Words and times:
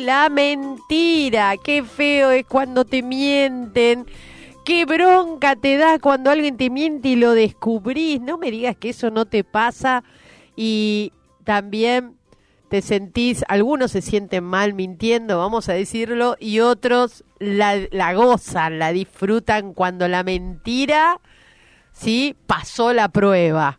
La 0.00 0.28
mentira. 0.30 1.56
Qué 1.62 1.82
feo 1.82 2.30
es 2.30 2.46
cuando 2.46 2.84
te 2.84 3.02
mienten. 3.02 4.06
Qué 4.64 4.84
bronca 4.84 5.56
te 5.56 5.76
da 5.76 5.98
cuando 5.98 6.30
alguien 6.30 6.56
te 6.56 6.70
miente 6.70 7.08
y 7.08 7.16
lo 7.16 7.32
descubrís. 7.32 8.20
No 8.20 8.38
me 8.38 8.50
digas 8.50 8.76
que 8.76 8.90
eso 8.90 9.10
no 9.10 9.24
te 9.24 9.44
pasa 9.44 10.04
y 10.56 11.12
también 11.44 12.16
te 12.68 12.82
sentís, 12.82 13.44
algunos 13.48 13.92
se 13.92 14.02
sienten 14.02 14.44
mal 14.44 14.74
mintiendo, 14.74 15.38
vamos 15.38 15.70
a 15.70 15.72
decirlo, 15.72 16.36
y 16.38 16.60
otros 16.60 17.24
la, 17.38 17.78
la 17.90 18.12
gozan, 18.12 18.78
la 18.78 18.92
disfrutan 18.92 19.72
cuando 19.72 20.06
la 20.06 20.22
mentira, 20.22 21.18
¿sí? 21.92 22.36
Pasó 22.46 22.92
la 22.92 23.08
prueba. 23.08 23.78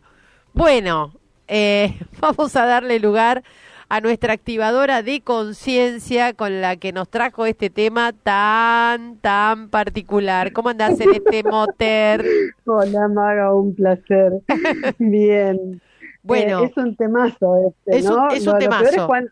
Bueno, 0.54 1.14
eh, 1.46 1.96
vamos 2.20 2.56
a 2.56 2.66
darle 2.66 2.98
lugar 2.98 3.44
a 3.90 4.00
nuestra 4.00 4.32
activadora 4.32 5.02
de 5.02 5.20
conciencia 5.20 6.32
con 6.32 6.60
la 6.60 6.76
que 6.76 6.92
nos 6.92 7.08
trajo 7.08 7.44
este 7.44 7.70
tema 7.70 8.12
tan, 8.12 9.16
tan 9.16 9.68
particular. 9.68 10.52
¿Cómo 10.52 10.68
andás 10.68 11.00
en 11.00 11.12
este 11.12 11.42
moter? 11.50 12.24
Hola, 12.64 13.08
Maga, 13.08 13.52
un 13.52 13.74
placer. 13.74 14.32
Bien. 14.98 15.82
Bueno. 16.22 16.62
Eh, 16.62 16.66
es 16.66 16.76
un 16.76 16.94
temazo 16.94 17.68
este, 17.68 17.98
es 17.98 18.06
Un, 18.08 18.30
es 18.30 18.46
un 18.46 18.58
temazo. 18.60 18.84
Lo 18.84 18.90
peor 18.90 18.94
es, 18.94 19.06
cuando, 19.06 19.30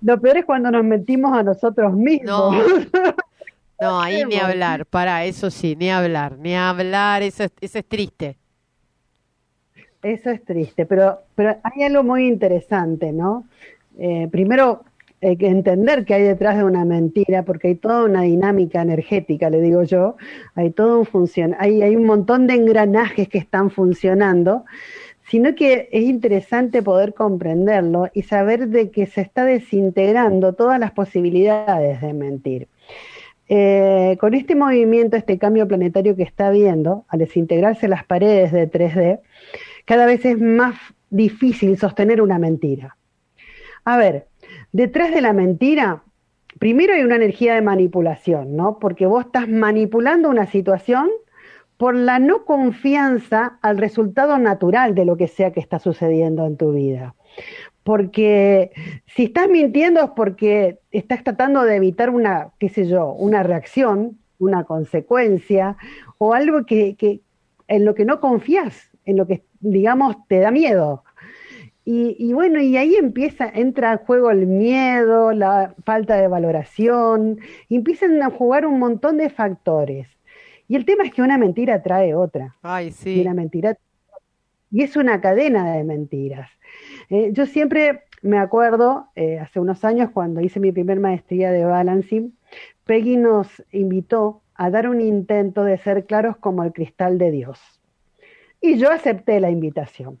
lo 0.00 0.20
peor 0.20 0.36
es 0.36 0.44
cuando 0.44 0.70
nos 0.70 0.84
metimos 0.84 1.36
a 1.36 1.42
nosotros 1.42 1.92
mismos. 1.92 2.54
No, 3.80 4.00
ahí 4.00 4.24
ni 4.26 4.36
hablar, 4.36 4.86
para, 4.86 5.24
eso 5.24 5.50
sí, 5.50 5.74
ni 5.74 5.90
hablar, 5.90 6.38
ni 6.38 6.54
hablar, 6.54 7.22
eso, 7.22 7.46
eso 7.60 7.78
es 7.80 7.88
triste. 7.88 8.38
Eso 10.02 10.30
es 10.30 10.44
triste, 10.44 10.84
pero, 10.84 11.20
pero 11.34 11.56
hay 11.62 11.84
algo 11.84 12.02
muy 12.02 12.26
interesante, 12.26 13.12
¿no? 13.12 13.44
Eh, 13.98 14.28
primero, 14.30 14.84
que 15.20 15.46
entender 15.46 16.04
que 16.04 16.14
hay 16.14 16.22
detrás 16.24 16.56
de 16.56 16.64
una 16.64 16.84
mentira, 16.84 17.44
porque 17.44 17.68
hay 17.68 17.74
toda 17.76 18.04
una 18.04 18.22
dinámica 18.22 18.82
energética, 18.82 19.50
le 19.50 19.60
digo 19.60 19.84
yo, 19.84 20.16
hay 20.56 20.70
todo 20.70 20.98
un 20.98 21.06
funcion 21.06 21.54
hay, 21.60 21.80
hay 21.80 21.94
un 21.94 22.06
montón 22.06 22.48
de 22.48 22.54
engranajes 22.54 23.28
que 23.28 23.38
están 23.38 23.70
funcionando, 23.70 24.64
sino 25.28 25.54
que 25.54 25.88
es 25.92 26.02
interesante 26.02 26.82
poder 26.82 27.14
comprenderlo 27.14 28.10
y 28.12 28.22
saber 28.22 28.68
de 28.68 28.90
que 28.90 29.06
se 29.06 29.20
está 29.20 29.44
desintegrando 29.44 30.54
todas 30.54 30.80
las 30.80 30.90
posibilidades 30.90 32.00
de 32.00 32.12
mentir. 32.12 32.68
Eh, 33.48 34.16
con 34.18 34.34
este 34.34 34.56
movimiento, 34.56 35.16
este 35.16 35.38
cambio 35.38 35.68
planetario 35.68 36.16
que 36.16 36.22
está 36.24 36.48
habiendo, 36.48 37.04
al 37.08 37.20
desintegrarse 37.20 37.86
las 37.86 38.04
paredes 38.04 38.50
de 38.50 38.68
3D, 38.68 39.20
cada 39.84 40.06
vez 40.06 40.24
es 40.24 40.40
más 40.40 40.74
difícil 41.10 41.78
sostener 41.78 42.22
una 42.22 42.38
mentira. 42.38 42.96
A 43.84 43.96
ver, 43.96 44.26
detrás 44.72 45.12
de 45.12 45.20
la 45.20 45.32
mentira, 45.32 46.02
primero 46.58 46.94
hay 46.94 47.02
una 47.02 47.16
energía 47.16 47.54
de 47.54 47.62
manipulación, 47.62 48.56
¿no? 48.56 48.78
Porque 48.78 49.06
vos 49.06 49.26
estás 49.26 49.48
manipulando 49.48 50.28
una 50.28 50.46
situación 50.46 51.10
por 51.76 51.96
la 51.96 52.18
no 52.18 52.44
confianza 52.44 53.58
al 53.60 53.78
resultado 53.78 54.38
natural 54.38 54.94
de 54.94 55.04
lo 55.04 55.16
que 55.16 55.26
sea 55.26 55.50
que 55.50 55.60
está 55.60 55.80
sucediendo 55.80 56.46
en 56.46 56.56
tu 56.56 56.72
vida. 56.72 57.14
Porque 57.82 58.70
si 59.06 59.24
estás 59.24 59.48
mintiendo 59.48 60.00
es 60.00 60.10
porque 60.14 60.78
estás 60.92 61.24
tratando 61.24 61.64
de 61.64 61.74
evitar 61.74 62.10
una, 62.10 62.50
qué 62.60 62.68
sé 62.68 62.86
yo, 62.86 63.12
una 63.12 63.42
reacción, 63.42 64.18
una 64.38 64.62
consecuencia 64.62 65.76
o 66.18 66.34
algo 66.34 66.66
que, 66.66 66.94
que 66.94 67.20
en 67.66 67.84
lo 67.84 67.96
que 67.96 68.04
no 68.04 68.20
confías, 68.20 68.91
en 69.04 69.16
lo 69.16 69.26
que, 69.26 69.42
digamos, 69.60 70.16
te 70.28 70.40
da 70.40 70.50
miedo. 70.50 71.04
Y, 71.84 72.32
bueno, 72.32 72.60
y 72.60 72.76
ahí 72.76 72.94
empieza, 72.94 73.48
entra 73.48 73.92
en 73.92 73.98
juego 73.98 74.30
el 74.30 74.46
miedo, 74.46 75.32
la 75.32 75.74
falta 75.84 76.16
de 76.16 76.28
valoración, 76.28 77.40
y 77.68 77.74
empiezan 77.74 78.22
a 78.22 78.30
jugar 78.30 78.66
un 78.66 78.78
montón 78.78 79.16
de 79.16 79.30
factores. 79.30 80.06
Y 80.68 80.76
el 80.76 80.84
tema 80.84 81.02
es 81.04 81.12
que 81.12 81.22
una 81.22 81.38
mentira 81.38 81.82
trae 81.82 82.14
otra. 82.14 82.54
Ay, 82.62 82.92
sí. 82.92 83.16
Y 83.16 83.20
una 83.22 83.34
mentira. 83.34 83.76
Y 84.70 84.82
es 84.82 84.96
una 84.96 85.20
cadena 85.20 85.72
de 85.72 85.82
mentiras. 85.82 86.48
Eh, 87.10 87.30
yo 87.32 87.46
siempre 87.46 88.04
me 88.22 88.38
acuerdo, 88.38 89.08
eh, 89.16 89.40
hace 89.40 89.58
unos 89.58 89.84
años, 89.84 90.10
cuando 90.12 90.40
hice 90.40 90.60
mi 90.60 90.70
primer 90.70 91.00
maestría 91.00 91.50
de 91.50 91.64
balancing, 91.64 92.32
Peggy 92.84 93.16
nos 93.16 93.48
invitó 93.72 94.42
a 94.54 94.70
dar 94.70 94.88
un 94.88 95.00
intento 95.00 95.64
de 95.64 95.78
ser 95.78 96.06
claros 96.06 96.36
como 96.36 96.62
el 96.62 96.72
cristal 96.72 97.18
de 97.18 97.32
Dios. 97.32 97.81
Y 98.62 98.78
yo 98.78 98.90
acepté 98.90 99.40
la 99.40 99.50
invitación. 99.50 100.20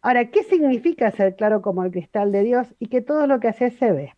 Ahora, 0.00 0.30
¿qué 0.30 0.42
significa 0.42 1.10
ser 1.10 1.36
claro 1.36 1.62
como 1.62 1.84
el 1.84 1.90
cristal 1.90 2.32
de 2.32 2.42
Dios 2.42 2.74
y 2.78 2.86
que 2.86 3.02
todo 3.02 3.26
lo 3.26 3.38
que 3.38 3.48
hace 3.48 3.70
se 3.70 3.92
ve? 3.92 4.14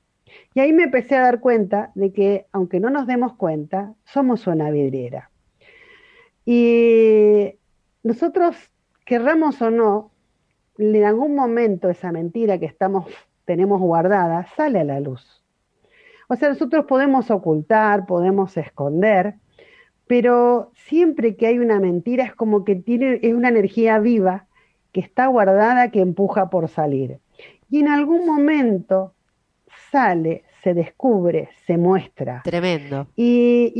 Y 0.54 0.60
ahí 0.60 0.72
me 0.72 0.84
empecé 0.84 1.16
a 1.16 1.22
dar 1.22 1.40
cuenta 1.40 1.90
de 1.96 2.12
que, 2.12 2.46
aunque 2.52 2.80
no 2.80 2.88
nos 2.88 3.06
demos 3.06 3.34
cuenta, 3.34 3.94
somos 4.04 4.46
una 4.46 4.70
vidriera. 4.70 5.30
Y 6.44 7.56
nosotros, 8.04 8.56
querramos 9.04 9.60
o 9.60 9.70
no, 9.70 10.12
en 10.78 11.04
algún 11.04 11.34
momento 11.34 11.90
esa 11.90 12.12
mentira 12.12 12.58
que 12.58 12.66
estamos, 12.66 13.06
tenemos 13.44 13.80
guardada 13.80 14.46
sale 14.56 14.80
a 14.80 14.84
la 14.84 15.00
luz. 15.00 15.42
O 16.28 16.36
sea, 16.36 16.48
nosotros 16.48 16.86
podemos 16.86 17.30
ocultar, 17.30 18.06
podemos 18.06 18.56
esconder, 18.56 19.36
pero 20.06 20.70
siempre 20.74 21.36
que 21.36 21.46
hay 21.46 21.58
una 21.58 21.80
mentira 21.80 22.24
es 22.24 22.34
como 22.34 22.64
que 22.64 22.76
tiene, 22.76 23.18
es 23.22 23.34
una 23.34 23.48
energía 23.48 23.98
viva 23.98 24.46
que 24.92 25.00
está 25.00 25.26
guardada 25.26 25.90
que 25.90 26.00
empuja 26.00 26.48
por 26.48 26.68
salir. 26.68 27.18
Y 27.68 27.80
en 27.80 27.88
algún 27.88 28.24
momento 28.24 29.14
sale, 29.90 30.44
se 30.62 30.74
descubre, 30.74 31.48
se 31.66 31.76
muestra. 31.76 32.42
Tremendo. 32.44 33.08
Y, 33.16 33.72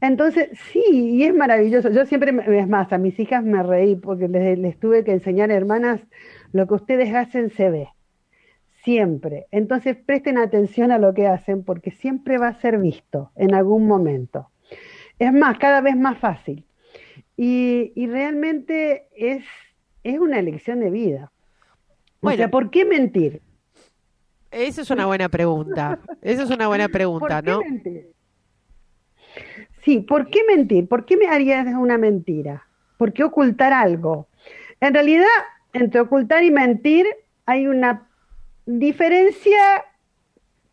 entonces, 0.00 0.50
sí, 0.70 0.84
y 0.90 1.24
es 1.24 1.34
maravilloso. 1.34 1.90
Yo 1.90 2.04
siempre, 2.04 2.34
es 2.58 2.68
más, 2.68 2.92
a 2.92 2.98
mis 2.98 3.18
hijas 3.18 3.42
me 3.42 3.62
reí 3.62 3.96
porque 3.96 4.28
les, 4.28 4.58
les 4.58 4.78
tuve 4.78 5.02
que 5.02 5.12
enseñar, 5.12 5.50
hermanas, 5.50 6.00
lo 6.52 6.66
que 6.66 6.74
ustedes 6.74 7.14
hacen 7.14 7.50
se 7.50 7.70
ve. 7.70 7.88
Siempre. 8.84 9.46
Entonces 9.50 9.96
presten 9.96 10.38
atención 10.38 10.92
a 10.92 10.98
lo 10.98 11.14
que 11.14 11.26
hacen 11.26 11.64
porque 11.64 11.90
siempre 11.90 12.38
va 12.38 12.48
a 12.48 12.60
ser 12.60 12.78
visto 12.78 13.30
en 13.34 13.54
algún 13.54 13.86
momento. 13.86 14.50
Es 15.18 15.32
más, 15.32 15.58
cada 15.58 15.80
vez 15.80 15.96
más 15.96 16.18
fácil. 16.18 16.64
Y, 17.36 17.92
y 17.94 18.06
realmente 18.06 19.08
es, 19.16 19.44
es 20.02 20.18
una 20.18 20.38
elección 20.38 20.80
de 20.80 20.90
vida. 20.90 21.32
O 22.20 22.30
sea, 22.30 22.50
¿por 22.50 22.70
qué 22.70 22.84
mentir? 22.84 23.40
Esa 24.50 24.82
es 24.82 24.90
una 24.90 25.06
buena 25.06 25.28
pregunta. 25.28 25.98
Esa 26.22 26.42
es 26.44 26.50
una 26.50 26.66
buena 26.66 26.88
pregunta, 26.88 27.42
¿no? 27.42 27.60
Sí, 29.84 30.00
¿por 30.00 30.28
qué 30.30 30.40
mentir? 30.48 30.88
¿Por 30.88 31.04
qué 31.04 31.16
me 31.16 31.28
harías 31.28 31.66
una 31.66 31.98
mentira? 31.98 32.66
¿Por 32.96 33.12
qué 33.12 33.22
ocultar 33.22 33.72
algo? 33.72 34.28
En 34.80 34.94
realidad, 34.94 35.26
entre 35.72 36.00
ocultar 36.00 36.42
y 36.42 36.50
mentir 36.50 37.06
hay 37.44 37.68
una 37.68 38.08
diferencia, 38.64 39.84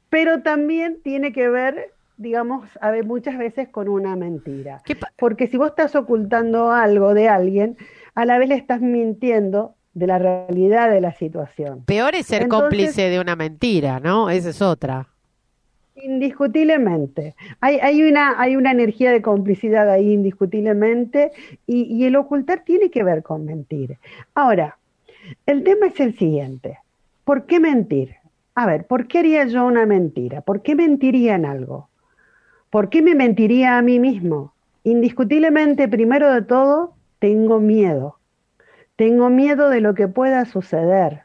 pero 0.10 0.42
también 0.42 1.02
tiene 1.04 1.32
que 1.32 1.50
ver, 1.50 1.93
digamos, 2.18 2.68
a 2.82 2.92
ver, 2.92 3.06
muchas 3.06 3.38
veces 3.38 3.70
con 3.70 3.90
una 3.90 4.16
mentira. 4.16 4.82
Porque 5.18 5.48
si 5.48 5.58
vos 5.58 5.70
estás 5.70 5.96
ocultando 5.96 6.72
algo 6.72 7.14
de 7.14 7.30
alguien, 7.30 7.78
a 8.16 8.26
la 8.26 8.38
vez 8.38 8.50
le 8.50 8.56
estás 8.56 8.82
mintiendo 8.82 9.76
de 9.94 10.08
la 10.08 10.20
realidad 10.20 10.90
de 10.90 11.02
la 11.02 11.14
situación. 11.14 11.84
Peor 11.86 12.16
es 12.16 12.28
ser 12.28 12.48
cómplice 12.48 13.10
de 13.10 13.20
una 13.20 13.36
mentira, 13.36 14.00
¿no? 14.00 14.30
Esa 14.30 14.50
es 14.50 14.62
otra. 14.62 15.08
Indiscutiblemente. 15.96 17.36
Hay, 17.62 17.78
hay, 17.80 18.02
una, 18.02 18.40
hay 18.42 18.56
una 18.56 18.72
energía 18.72 19.12
de 19.12 19.22
complicidad 19.22 19.90
ahí, 19.90 20.14
indiscutiblemente, 20.14 21.32
y, 21.68 21.84
y 21.84 22.06
el 22.06 22.16
ocultar 22.16 22.64
tiene 22.64 22.90
que 22.90 23.04
ver 23.04 23.22
con 23.22 23.46
mentir. 23.46 23.98
Ahora, 24.34 24.78
el 25.46 25.64
tema 25.64 25.88
es 25.88 26.00
el 26.00 26.18
siguiente. 26.18 26.80
¿Por 27.24 27.46
qué 27.46 27.60
mentir? 27.60 28.16
A 28.56 28.66
ver, 28.66 28.86
¿por 28.86 29.08
qué 29.08 29.20
haría 29.20 29.46
yo 29.46 29.66
una 29.66 29.86
mentira? 29.86 30.42
¿Por 30.42 30.62
qué 30.62 30.76
mentiría 30.76 31.36
en 31.36 31.46
algo? 31.46 31.90
¿Por 32.74 32.90
qué 32.90 33.04
me 33.04 33.14
mentiría 33.14 33.78
a 33.78 33.84
mí 33.84 34.00
mismo? 34.00 34.52
Indiscutiblemente, 34.84 35.88
primero 35.88 36.34
de 36.34 36.42
todo, 36.42 36.96
tengo 37.20 37.60
miedo. 37.60 38.18
Tengo 38.96 39.30
miedo 39.30 39.70
de 39.70 39.80
lo 39.80 39.94
que 39.94 40.08
pueda 40.08 40.44
suceder. 40.46 41.22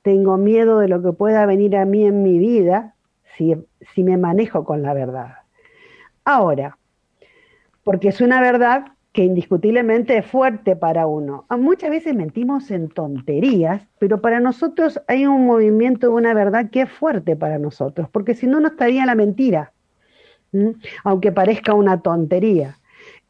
tengo 0.00 0.38
miedo 0.38 0.78
de 0.78 0.88
lo 0.88 1.02
que 1.02 1.12
pueda 1.12 1.44
venir 1.44 1.76
a 1.76 1.84
mí 1.84 2.06
en 2.06 2.22
mi 2.22 2.38
vida 2.38 2.94
si, 3.36 3.56
si 3.92 4.02
me 4.02 4.16
manejo 4.16 4.64
con 4.64 4.80
la 4.80 4.94
verdad. 4.94 5.34
Ahora, 6.24 6.78
porque 7.84 8.08
es 8.08 8.22
una 8.22 8.40
verdad 8.40 8.86
que 9.12 9.24
indiscutiblemente 9.24 10.16
es 10.16 10.24
fuerte 10.24 10.76
para 10.76 11.06
uno. 11.06 11.44
Ah, 11.50 11.58
muchas 11.58 11.90
veces 11.90 12.14
mentimos 12.14 12.70
en 12.70 12.88
tonterías, 12.88 13.86
pero 13.98 14.22
para 14.22 14.40
nosotros 14.40 14.98
hay 15.08 15.26
un 15.26 15.44
movimiento 15.44 16.06
de 16.06 16.14
una 16.14 16.32
verdad 16.32 16.70
que 16.70 16.80
es 16.80 16.90
fuerte 16.90 17.36
para 17.36 17.58
nosotros, 17.58 18.08
porque 18.08 18.34
si 18.34 18.46
no, 18.46 18.60
no 18.60 18.68
estaría 18.68 19.04
la 19.04 19.14
mentira, 19.14 19.74
aunque 21.04 21.32
parezca 21.32 21.74
una 21.74 22.00
tontería. 22.00 22.78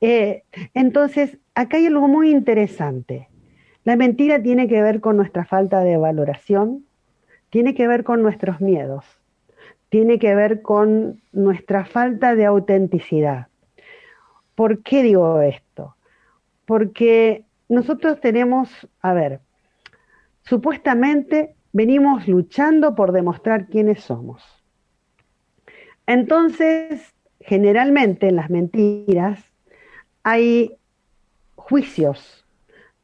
Eh, 0.00 0.44
entonces, 0.75 1.38
acá 1.55 1.76
hay 1.76 1.87
algo 1.87 2.08
muy 2.08 2.31
interesante. 2.31 3.28
La 3.84 3.96
mentira 3.96 4.43
tiene 4.43 4.69
que 4.69 4.82
ver 4.82 5.00
con 5.00 5.17
nuestra 5.17 5.44
falta 5.44 5.81
de 5.81 5.96
valoración, 5.96 6.84
tiene 7.50 7.75
que 7.75 7.88
ver 7.88 8.05
con 8.05 8.22
nuestros 8.22 8.61
miedos, 8.61 9.05
tiene 9.88 10.19
que 10.19 10.34
ver 10.34 10.62
con 10.62 11.20
nuestra 11.32 11.84
falta 11.84 12.34
de 12.34 12.46
autenticidad. 12.46 13.49
¿Por 14.55 14.82
qué 14.82 15.02
digo 15.02 15.40
esto? 15.40 15.96
Porque 16.67 17.44
nosotros 17.69 18.20
tenemos, 18.20 18.69
a 19.00 19.14
ver, 19.14 19.40
supuestamente 20.43 21.55
venimos 21.72 22.28
luchando 22.28 22.94
por 22.94 23.12
demostrar 23.12 23.67
quiénes 23.67 24.02
somos. 24.02 24.59
Entonces, 26.10 27.14
generalmente 27.38 28.26
en 28.26 28.34
las 28.34 28.50
mentiras 28.50 29.44
hay 30.24 30.76
juicios 31.54 32.44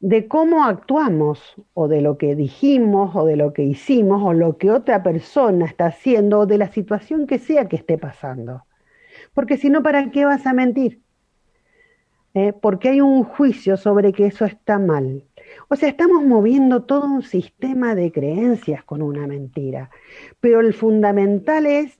de 0.01 0.27
cómo 0.27 0.65
actuamos 0.65 1.55
o 1.73 1.87
de 1.87 2.01
lo 2.01 2.17
que 2.17 2.35
dijimos 2.35 3.15
o 3.15 3.25
de 3.25 3.37
lo 3.37 3.53
que 3.53 3.63
hicimos 3.63 4.21
o 4.25 4.33
lo 4.33 4.57
que 4.57 4.71
otra 4.71 5.03
persona 5.03 5.67
está 5.67 5.85
haciendo 5.85 6.39
o 6.39 6.45
de 6.45 6.57
la 6.57 6.67
situación 6.67 7.27
que 7.27 7.39
sea 7.39 7.69
que 7.69 7.77
esté 7.77 7.97
pasando. 7.97 8.65
Porque 9.33 9.55
si 9.55 9.69
no, 9.69 9.81
¿para 9.81 10.11
qué 10.11 10.25
vas 10.25 10.45
a 10.45 10.51
mentir? 10.51 10.99
¿eh? 12.33 12.51
porque 12.61 12.89
hay 12.89 12.99
un 12.99 13.23
juicio 13.23 13.77
sobre 13.77 14.11
que 14.11 14.25
eso 14.25 14.43
está 14.43 14.79
mal. 14.79 15.23
O 15.69 15.77
sea, 15.77 15.87
estamos 15.87 16.25
moviendo 16.25 16.83
todo 16.83 17.05
un 17.05 17.23
sistema 17.23 17.95
de 17.95 18.11
creencias 18.11 18.83
con 18.83 19.01
una 19.01 19.27
mentira, 19.27 19.91
pero 20.41 20.59
el 20.59 20.73
fundamental 20.73 21.65
es 21.67 21.97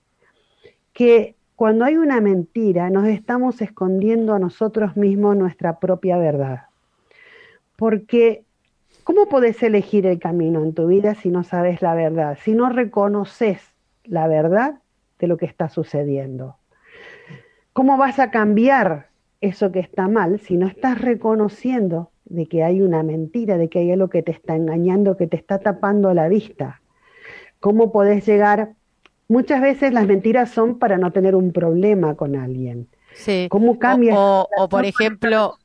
que 0.97 1.35
cuando 1.55 1.85
hay 1.85 1.95
una 1.95 2.21
mentira 2.21 2.89
nos 2.89 3.05
estamos 3.05 3.61
escondiendo 3.61 4.33
a 4.33 4.39
nosotros 4.39 4.97
mismos 4.97 5.37
nuestra 5.37 5.77
propia 5.77 6.17
verdad. 6.17 6.63
Porque, 7.75 8.45
¿cómo 9.03 9.27
podés 9.29 9.61
elegir 9.61 10.07
el 10.07 10.17
camino 10.17 10.63
en 10.63 10.73
tu 10.73 10.87
vida 10.87 11.13
si 11.13 11.29
no 11.29 11.43
sabes 11.43 11.83
la 11.83 11.93
verdad, 11.93 12.39
si 12.41 12.53
no 12.53 12.69
reconoces 12.69 13.61
la 14.05 14.27
verdad 14.27 14.79
de 15.19 15.27
lo 15.27 15.37
que 15.37 15.45
está 15.45 15.69
sucediendo? 15.69 16.55
¿Cómo 17.73 17.97
vas 17.97 18.17
a 18.17 18.31
cambiar 18.31 19.09
eso 19.39 19.71
que 19.71 19.81
está 19.81 20.07
mal, 20.07 20.39
si 20.39 20.57
no 20.57 20.65
estás 20.65 20.99
reconociendo 20.99 22.09
de 22.25 22.47
que 22.47 22.63
hay 22.63 22.81
una 22.81 23.03
mentira, 23.03 23.59
de 23.59 23.69
que 23.69 23.77
hay 23.77 23.91
algo 23.91 24.09
que 24.09 24.23
te 24.23 24.31
está 24.31 24.55
engañando, 24.55 25.15
que 25.15 25.27
te 25.27 25.37
está 25.37 25.59
tapando 25.59 26.11
la 26.15 26.27
vista. 26.27 26.81
¿Cómo 27.59 27.91
podés 27.91 28.25
llegar? 28.25 28.76
Muchas 29.27 29.61
veces 29.61 29.93
las 29.93 30.07
mentiras 30.07 30.51
son 30.51 30.79
para 30.79 30.97
no 30.97 31.11
tener 31.11 31.35
un 31.35 31.51
problema 31.51 32.15
con 32.15 32.35
alguien. 32.35 32.87
Sí. 33.13 33.47
¿Cómo 33.49 33.77
cambia? 33.79 34.13
O, 34.15 34.47
por 34.69 34.85
ejemplo, 34.85 35.57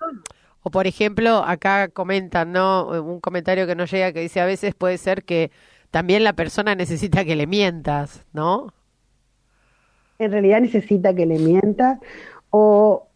o 0.62 0.70
por 0.70 0.86
ejemplo, 0.86 1.44
acá 1.44 1.88
comentan, 1.88 2.52
¿no? 2.52 2.88
Un 3.02 3.20
comentario 3.20 3.66
que 3.66 3.74
no 3.74 3.84
llega 3.84 4.12
que 4.12 4.20
dice 4.20 4.40
a 4.40 4.46
veces 4.46 4.74
puede 4.74 4.98
ser 4.98 5.24
que 5.24 5.50
también 5.90 6.24
la 6.24 6.32
persona 6.32 6.74
necesita 6.74 7.24
que 7.24 7.36
le 7.36 7.46
mientas, 7.46 8.26
¿no? 8.32 8.72
En 10.18 10.32
realidad 10.32 10.60
necesita 10.60 11.14
que 11.14 11.26
le 11.26 11.38
mientas 11.38 11.98
o 12.50 13.06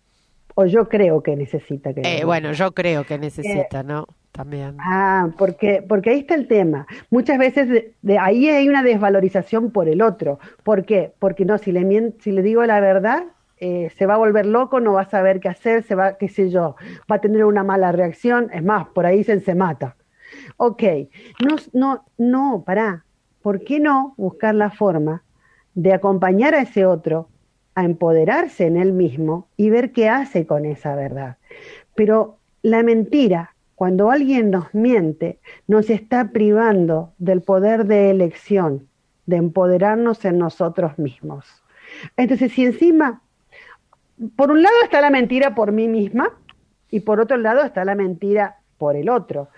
o 0.59 0.65
yo 0.65 0.89
creo 0.89 1.23
que 1.23 1.37
necesita 1.37 1.93
que... 1.93 2.01
Eh, 2.03 2.25
bueno, 2.25 2.53
yo 2.53 2.73
creo 2.73 3.05
que 3.05 3.19
necesita, 3.19 3.83
¿no? 3.83 4.07
También. 4.37 4.77
Ah, 4.79 5.31
porque, 5.39 5.83
porque 5.87 6.11
ahí 6.11 6.21
está 6.21 6.35
el 6.35 6.47
tema. 6.47 6.87
Muchas 7.11 7.39
veces 7.39 7.69
de, 8.03 8.19
ahí 8.19 8.49
hay 8.49 8.69
una 8.69 8.83
desvalorización 8.83 9.71
por 9.71 9.89
el 9.89 10.03
otro. 10.03 10.39
¿Por 10.63 10.85
qué? 10.85 11.13
Porque 11.19 11.45
no, 11.45 11.59
si 11.59 11.73
le, 11.73 12.13
si 12.21 12.33
le 12.33 12.43
digo 12.43 12.65
la 12.65 12.81
verdad, 12.81 13.25
eh, 13.59 13.91
se 13.97 14.07
va 14.07 14.15
a 14.15 14.19
volver 14.19 14.47
loco, 14.47 14.81
no 14.81 14.93
va 14.93 15.03
a 15.03 15.11
saber 15.11 15.41
qué 15.41 15.49
hacer, 15.49 15.83
se 15.83 15.95
va, 15.95 16.19
qué 16.19 16.29
sé 16.29 16.51
yo, 16.51 16.77
va 17.11 17.17
a 17.17 17.21
tener 17.21 17.45
una 17.45 17.65
mala 17.65 17.93
reacción, 17.93 18.51
es 18.53 18.63
más, 18.63 18.89
por 18.89 19.07
ahí 19.07 19.25
se, 19.25 19.41
se 19.41 19.55
mata. 19.55 19.97
Ok, 20.59 20.83
no, 21.43 21.57
no, 21.73 22.05
no, 22.19 22.63
pará, 22.67 23.05
¿por 23.41 23.65
qué 23.65 23.81
no 23.81 24.15
buscar 24.19 24.55
la 24.55 24.71
forma 24.71 25.23
de 25.75 25.95
acompañar 25.95 26.55
a 26.55 26.63
ese 26.63 26.85
otro 26.85 27.29
a 27.77 27.85
empoderarse 27.85 28.67
en 28.67 28.77
él 28.79 28.93
mismo 28.93 29.49
y 29.57 29.71
ver 29.71 29.93
qué 29.93 30.09
hace 30.09 30.47
con 30.47 30.65
esa 30.65 30.97
verdad. 30.97 31.37
Pero 31.95 32.39
la 32.63 32.83
mentira, 32.83 33.55
cuando 33.77 34.11
alguien 34.11 34.51
nos 34.51 34.75
miente, 34.75 35.39
nos 35.69 35.91
está 35.91 36.31
privando 36.33 37.13
del 37.19 37.43
poder 37.43 37.85
de 37.85 38.11
elección, 38.11 38.89
de 39.27 39.37
empoderarnos 39.37 40.25
en 40.25 40.39
nosotros 40.39 40.99
mismos. 40.99 41.47
Entonces, 42.17 42.53
si 42.53 42.65
encima, 42.65 43.23
por 44.35 44.51
un 44.51 44.63
lado 44.63 44.75
está 44.83 45.03
la 45.03 45.11
mentira 45.11 45.55
por 45.55 45.73
mí 45.73 45.89
misma 45.89 46.33
y 46.91 47.01
por 47.01 47.21
otro 47.21 47.37
lado 47.37 47.63
está 47.63 47.85
la 47.85 47.95
mentira 47.95 48.57
por 48.79 48.97
el 48.97 49.11
otro, 49.11 49.49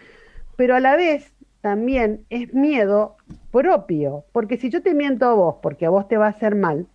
pero 0.57 0.75
a 0.75 0.81
la 0.81 0.97
vez 0.97 1.33
también 1.61 2.25
es 2.29 2.53
miedo 2.53 3.17
propio, 3.53 4.25
porque 4.33 4.57
si 4.57 4.69
yo 4.69 4.83
te 4.83 4.95
miento 4.95 5.27
a 5.27 5.35
vos 5.35 5.57
porque 5.63 5.87
a 5.87 5.91
vos 5.91 6.09
te 6.09 6.17
va 6.17 6.27
a 6.27 6.31
hacer 6.31 6.57
mal, 6.57 6.89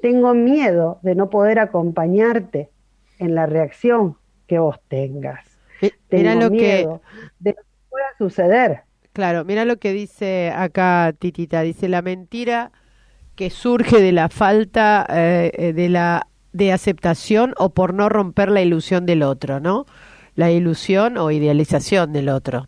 tengo 0.00 0.32
miedo 0.32 1.00
de 1.02 1.14
no 1.14 1.28
poder 1.28 1.58
acompañarte 1.58 2.70
en 3.18 3.34
la 3.34 3.44
reacción 3.44 4.16
que 4.46 4.58
vos 4.58 4.80
tengas. 4.88 5.49
Tengo 6.08 6.40
lo 6.40 6.50
miedo 6.50 7.02
de 7.38 7.50
lo 7.50 7.56
que 7.56 7.68
pueda 7.88 8.06
suceder. 8.18 8.80
Claro, 9.12 9.44
mira 9.44 9.64
lo 9.64 9.78
que 9.78 9.92
dice 9.92 10.52
acá 10.54 11.12
Titita, 11.18 11.62
dice 11.62 11.88
la 11.88 12.02
mentira 12.02 12.70
que 13.34 13.50
surge 13.50 14.00
de 14.00 14.12
la 14.12 14.28
falta 14.28 15.06
eh, 15.08 15.50
eh, 15.54 15.72
de 15.72 15.88
la 15.88 16.26
de 16.52 16.72
aceptación 16.72 17.54
o 17.58 17.70
por 17.70 17.94
no 17.94 18.08
romper 18.08 18.50
la 18.50 18.60
ilusión 18.60 19.06
del 19.06 19.22
otro, 19.22 19.60
¿no? 19.60 19.86
La 20.34 20.50
ilusión 20.50 21.16
o 21.16 21.30
idealización 21.30 22.12
del 22.12 22.28
otro. 22.28 22.66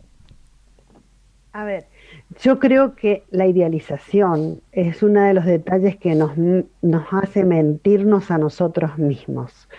A 1.51 1.65
ver, 1.65 1.87
yo 2.41 2.59
creo 2.59 2.95
que 2.95 3.23
la 3.29 3.45
idealización 3.45 4.61
es 4.71 5.03
uno 5.03 5.21
de 5.21 5.33
los 5.33 5.45
detalles 5.45 5.97
que 5.97 6.15
nos, 6.15 6.31
nos 6.37 7.05
hace 7.11 7.43
mentirnos 7.43 8.31
a 8.31 8.37
nosotros 8.37 8.97
mismos, 8.97 9.69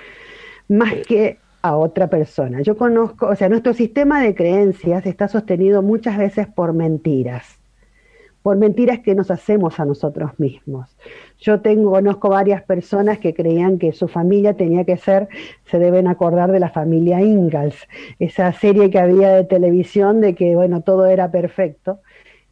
más 0.69 0.95
que 1.07 1.39
a 1.65 1.79
otra 1.79 2.09
persona. 2.09 2.61
Yo 2.61 2.77
conozco, 2.77 3.27
o 3.27 3.35
sea, 3.35 3.49
nuestro 3.49 3.73
sistema 3.73 4.21
de 4.21 4.35
creencias 4.35 5.07
está 5.07 5.29
sostenido 5.29 5.81
muchas 5.81 6.19
veces 6.19 6.47
por 6.47 6.75
mentiras, 6.75 7.59
por 8.43 8.59
mentiras 8.59 8.99
que 8.99 9.15
nos 9.15 9.31
hacemos 9.31 9.81
a 9.81 9.87
nosotros 9.87 10.39
mismos. 10.39 10.95
Yo 11.39 11.63
tengo, 11.63 11.93
conozco 11.93 12.29
varias 12.29 12.63
personas 12.65 13.19
que 13.19 13.33
creían 13.33 13.79
que 13.79 13.93
su 13.93 14.09
familia 14.09 14.59
tenía 14.59 14.85
que 14.85 14.99
ser, 14.99 15.27
se 15.65 15.79
deben 15.79 16.07
acordar 16.07 16.53
de 16.53 16.61
la 16.61 16.69
familia 16.69 17.23
Ingalls, 17.23 17.89
esa 18.19 18.53
serie 18.53 18.91
que 18.91 18.99
había 18.99 19.31
de 19.31 19.45
televisión 19.45 20.21
de 20.21 20.35
que, 20.35 20.55
bueno, 20.57 20.83
todo 20.83 21.07
era 21.07 21.31
perfecto 21.31 22.01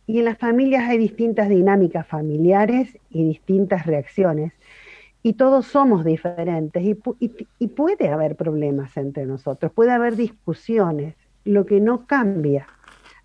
y 0.07 0.19
en 0.19 0.25
las 0.25 0.39
familias 0.39 0.89
hay 0.89 0.99
distintas 0.99 1.49
dinámicas 1.49 2.07
familiares 2.07 2.99
y 3.11 3.25
distintas 3.25 3.87
reacciones. 3.87 4.53
Y 5.23 5.35
todos 5.35 5.67
somos 5.67 6.05
diferentes 6.05 6.83
y, 6.85 7.69
puede 7.69 8.09
haber 8.09 8.37
problemas 8.37 8.97
entre 8.97 9.25
nosotros, 9.25 9.73
puede 9.73 9.93
haber 9.93 10.17
discusiones, 10.17 11.15
lo 11.45 11.67
que 11.67 11.81
no 11.81 12.07
cambia 12.07 12.67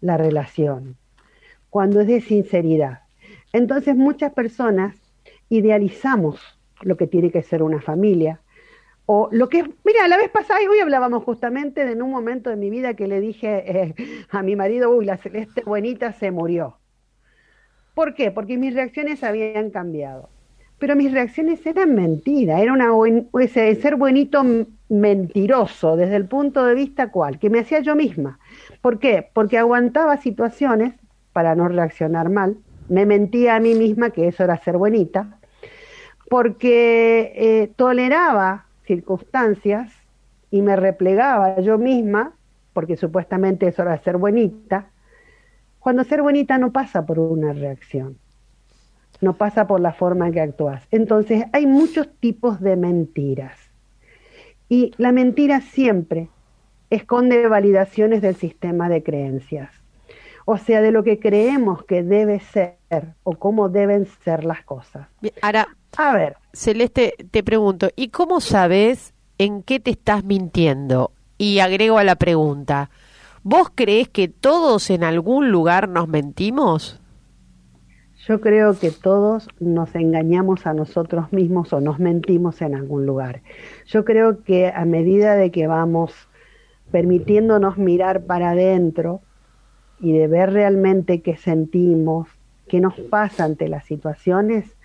la 0.02 0.18
relación 0.18 0.96
cuando 1.70 2.02
es 2.02 2.08
de 2.08 2.22
sinceridad. 2.22 3.02
Entonces 3.54 3.96
muchas 3.96 4.34
personas 4.34 4.96
idealizamos 5.50 6.40
lo 6.82 6.98
que 6.98 7.08
tiene 7.08 7.32
que 7.32 7.44
ser 7.44 7.64
una 7.64 7.82
familia, 7.82 8.42
o 9.10 9.30
lo 9.32 9.48
que 9.48 9.60
es, 9.60 9.66
mira, 9.86 10.06
la 10.10 10.18
vez 10.18 10.30
pasada 10.30 10.62
y 10.62 10.68
hoy 10.68 10.80
hablábamos 10.80 11.24
justamente 11.24 11.86
de 11.86 11.94
en 11.94 12.02
un 12.02 12.12
momento 12.12 12.50
de 12.50 12.58
mi 12.58 12.70
vida 12.70 12.94
que 12.94 13.08
le 13.08 13.22
dije 13.22 13.64
eh, 13.66 13.96
a 14.30 14.44
mi 14.44 14.58
marido, 14.58 14.92
uy, 14.92 15.06
la 15.06 15.16
celeste 15.16 15.64
buenita 15.66 16.12
se 16.12 16.30
murió. 16.30 16.78
¿Por 17.94 18.14
qué? 18.14 18.32
Porque 18.32 18.58
mis 18.58 18.74
reacciones 18.74 19.24
habían 19.24 19.72
cambiado. 19.72 20.30
Pero 20.80 20.96
mis 20.96 21.12
reacciones 21.12 21.66
eran 21.66 21.96
mentiras, 21.96 22.62
era 22.62 22.74
una 22.74 22.92
ese 23.40 23.74
ser 23.76 23.96
buenito 23.96 24.44
mentiroso 24.90 25.96
desde 25.96 26.16
el 26.16 26.28
punto 26.28 26.66
de 26.66 26.76
vista 26.76 27.12
cual, 27.12 27.40
que 27.40 27.50
me 27.50 27.60
hacía 27.60 27.80
yo 27.80 27.96
misma. 27.96 28.40
¿Por 28.82 29.00
qué? 29.00 29.28
Porque 29.34 29.58
aguantaba 29.58 30.18
situaciones 30.18 30.94
para 31.34 31.56
no 31.56 31.68
reaccionar 31.68 32.30
mal, 32.30 32.58
me 32.90 33.06
mentía 33.06 33.56
a 33.56 33.60
mí 33.60 33.74
misma 33.76 34.12
que 34.12 34.28
eso 34.28 34.44
era 34.44 34.58
ser 34.58 34.78
buenita, 34.78 35.40
porque 36.30 37.34
eh, 37.36 37.72
toleraba 37.76 38.66
circunstancias 38.86 39.92
y 40.52 40.62
me 40.62 40.76
replegaba 40.76 41.60
yo 41.60 41.78
misma, 41.78 42.34
porque 42.74 42.98
supuestamente 42.98 43.68
eso 43.68 43.82
era 43.82 43.98
ser 43.98 44.18
bonita, 44.18 44.90
cuando 45.80 46.04
ser 46.04 46.22
bonita 46.22 46.58
no 46.58 46.72
pasa 46.72 47.06
por 47.06 47.20
una 47.20 47.54
reacción, 47.54 48.18
no 49.22 49.34
pasa 49.34 49.68
por 49.68 49.80
la 49.80 49.94
forma 49.94 50.28
en 50.28 50.34
que 50.34 50.42
actúas. 50.42 50.84
Entonces 50.92 51.46
hay 51.54 51.66
muchos 51.66 52.08
tipos 52.20 52.60
de 52.62 52.76
mentiras. 52.76 53.58
Y 54.70 54.92
la 54.98 55.12
mentira 55.12 55.62
siempre 55.62 56.30
esconde 56.90 57.48
validaciones 57.48 58.22
del 58.22 58.36
sistema 58.36 58.90
de 58.90 59.04
creencias, 59.04 59.72
o 60.46 60.58
sea, 60.58 60.82
de 60.82 60.92
lo 60.92 61.04
que 61.04 61.20
creemos 61.20 61.84
que 61.84 62.04
debe 62.04 62.40
ser 62.40 62.78
o 63.24 63.34
cómo 63.34 63.70
deben 63.70 64.08
ser 64.24 64.46
las 64.46 64.64
cosas. 64.64 65.08
Ahora, 65.42 65.68
a 65.98 66.14
ver, 66.14 66.38
Celeste, 66.54 67.16
te 67.32 67.44
pregunto, 67.44 67.90
¿y 67.96 68.10
cómo 68.10 68.40
sabes 68.40 69.14
en 69.38 69.64
qué 69.64 69.80
te 69.80 69.92
estás 69.92 70.24
mintiendo? 70.24 71.12
Y 71.38 71.60
agrego 71.60 71.98
a 71.98 72.04
la 72.04 72.16
pregunta, 72.16 72.90
¿vos 73.44 73.70
crees 73.74 74.10
que 74.10 74.28
todos 74.28 74.90
en 74.90 75.04
algún 75.04 75.52
lugar 75.52 75.90
nos 75.90 76.08
mentimos? 76.08 77.02
Yo 78.28 78.42
creo 78.42 78.78
que 78.78 78.92
todos 78.92 79.48
nos 79.62 79.96
engañamos 79.96 80.68
a 80.68 80.74
nosotros 80.74 81.32
mismos 81.32 81.72
o 81.72 81.80
nos 81.80 81.98
mentimos 81.98 82.62
en 82.62 82.76
algún 82.76 83.06
lugar. 83.06 83.42
Yo 83.86 84.04
creo 84.04 84.44
que 84.44 84.68
a 84.68 84.84
medida 84.84 85.36
de 85.36 85.50
que 85.50 85.66
vamos 85.68 86.14
permitiéndonos 86.92 87.78
mirar 87.78 88.24
para 88.26 88.52
adentro 88.52 89.22
y 90.02 90.12
de 90.12 90.28
ver 90.28 90.52
realmente 90.52 91.22
qué 91.22 91.38
sentimos, 91.38 92.28
qué 92.68 92.82
nos 92.82 93.00
pasa 93.00 93.46
ante 93.46 93.70
las 93.70 93.86
situaciones, 93.86 94.76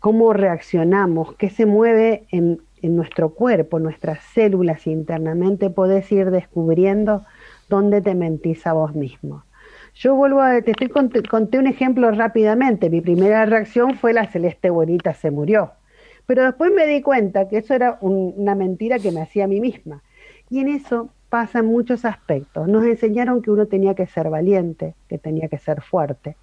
cómo 0.00 0.32
reaccionamos, 0.32 1.36
qué 1.36 1.50
se 1.50 1.66
mueve 1.66 2.26
en, 2.30 2.60
nuestro 2.82 3.30
cuerpo, 3.30 3.80
nuestras 3.80 4.22
células 4.32 4.86
internamente, 4.86 5.70
podés 5.70 6.12
ir 6.12 6.30
descubriendo 6.30 7.24
dónde 7.68 8.00
te 8.00 8.14
mentís 8.14 8.64
a 8.64 8.74
vos 8.74 8.94
mismo. 8.94 9.45
Yo 9.96 10.14
vuelvo 10.14 10.42
a, 10.42 10.60
te 10.60 10.90
conté, 10.90 11.58
un 11.58 11.66
ejemplo 11.66 12.10
rápidamente. 12.10 12.90
Mi 12.90 13.00
primera 13.00 13.46
reacción 13.46 13.94
fue 13.94 14.12
la 14.12 14.26
celeste 14.26 14.68
bonita 14.68 15.14
se 15.14 15.30
murió. 15.30 15.72
Pero 16.26 16.44
después 16.44 16.70
me 16.70 16.86
di 16.86 17.00
cuenta 17.00 17.48
que 17.48 17.58
eso 17.58 17.72
era 17.72 17.96
una 18.02 18.54
mentira 18.54 18.98
que 18.98 19.10
me 19.10 19.22
hacía 19.22 19.44
a 19.44 19.48
mí 19.48 19.58
misma. 19.58 20.02
Y 20.50 20.60
en 20.60 20.68
eso 20.68 21.08
pasan 21.30 21.64
muchos 21.64 22.04
aspectos. 22.04 22.68
Nos 22.68 22.84
enseñaron 22.84 23.40
que 23.40 23.50
uno 23.50 23.66
tenía 23.68 23.94
que 23.94 24.06
ser 24.06 24.28
valiente, 24.28 24.94
que 25.08 25.16
tenía 25.16 25.48
que 25.48 25.56
ser 25.56 25.80
fuerte. 25.80 26.36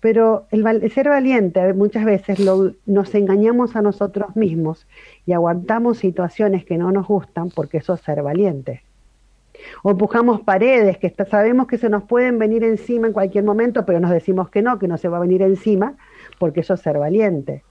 Pero 0.00 0.46
el, 0.50 0.92
ser 0.92 1.08
valiente 1.08 1.72
muchas 1.72 2.04
veces 2.04 2.38
nos 2.84 3.14
engañamos 3.14 3.76
a 3.76 3.80
nosotros 3.80 4.36
mismos 4.36 4.86
y 5.24 5.32
aguantamos 5.32 5.96
situaciones 5.96 6.66
que 6.66 6.76
no 6.76 6.92
nos 6.92 7.06
gustan 7.06 7.48
porque 7.48 7.78
eso 7.78 7.94
es 7.94 8.02
ser 8.02 8.22
valiente. 8.22 8.82
O 9.82 9.90
empujamos 9.90 10.40
paredes 10.40 10.98
que 10.98 11.14
sabemos 11.24 11.66
que 11.66 11.78
se 11.78 11.88
nos 11.88 12.04
pueden 12.04 12.38
venir 12.38 12.64
encima 12.64 13.06
en 13.06 13.12
cualquier 13.12 13.44
momento, 13.44 13.86
pero 13.86 14.00
nos 14.00 14.10
decimos 14.10 14.50
que 14.50 14.62
no, 14.62 14.78
que 14.78 14.88
no 14.88 14.98
se 14.98 15.08
va 15.08 15.18
a 15.18 15.20
venir 15.20 15.42
encima 15.42 15.94
porque 16.38 16.60
eso 16.60 16.74
es 16.74 16.80
ser 16.80 16.98
valiente. 16.98 17.62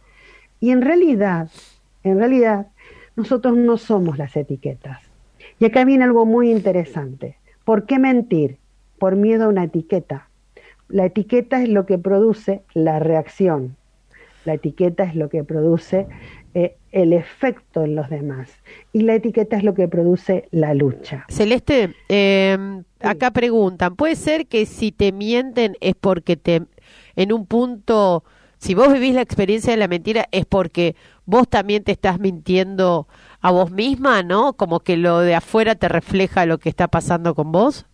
Y 0.60 0.72
en 0.72 0.82
realidad, 0.82 1.50
en 2.04 2.20
realidad, 2.20 2.68
nosotros 3.16 3.56
no 3.56 3.78
somos 3.78 4.18
las 4.18 4.36
etiquetas. 4.36 5.02
Y 5.60 5.66
acá 5.66 5.84
viene 5.86 6.04
algo 6.04 6.26
muy 6.26 6.52
interesante. 6.52 7.38
¿Por 7.66 7.86
qué 7.86 8.00
mentir? 8.00 8.58
Por 8.98 9.16
miedo 9.16 9.46
a 9.46 9.48
una 9.50 9.66
etiqueta. 9.66 10.30
La 10.88 11.06
etiqueta 11.06 11.62
es 11.62 11.70
lo 11.70 11.86
que 11.86 11.98
produce 11.98 12.62
la 12.74 13.00
reacción. 13.00 13.76
La 14.46 14.54
etiqueta 14.56 15.04
es 15.04 15.16
lo 15.16 15.30
que 15.30 15.44
produce 15.44 16.08
el 16.94 17.12
efecto 17.12 17.84
en 17.84 17.96
los 17.96 18.10
demás. 18.10 18.50
Y 18.94 19.02
la 19.02 19.16
etiqueta 19.16 19.58
es 19.58 19.64
lo 19.64 19.74
que 19.74 19.88
produce 19.88 20.48
la 20.52 20.74
lucha. 20.74 21.26
Celeste, 21.28 21.96
em, 22.08 22.84
acá 23.02 23.32
preguntan, 23.32 23.96
¿puede 23.96 24.16
ser 24.16 24.46
que 24.46 24.66
si 24.66 24.92
te 24.92 25.12
mienten 25.12 25.76
es 25.82 25.96
porque 25.96 26.38
te, 26.38 26.62
en 27.16 27.34
un 27.34 27.48
punto, 27.48 28.24
si 28.60 28.76
vos 28.76 28.94
vivís 28.94 29.16
la 29.16 29.22
experiencia 29.22 29.74
de 29.74 29.78
la 29.78 29.88
mentira, 29.88 30.28
es 30.32 30.46
porque 30.46 30.96
vos 31.26 31.50
también 31.50 31.84
te 31.84 31.92
estás 31.92 32.20
mintiendo 32.20 33.08
a 33.42 33.52
vos 33.52 33.72
misma, 33.72 34.22
¿no? 34.22 34.54
Como 34.54 34.82
que 34.82 34.96
lo 34.96 35.20
de 35.20 35.34
afuera 35.34 35.74
te 35.74 35.90
refleja 35.90 36.46
lo 36.46 36.60
que 36.60 36.70
está 36.70 36.88
pasando 36.88 37.34
con 37.34 37.52
vos. 37.52 37.88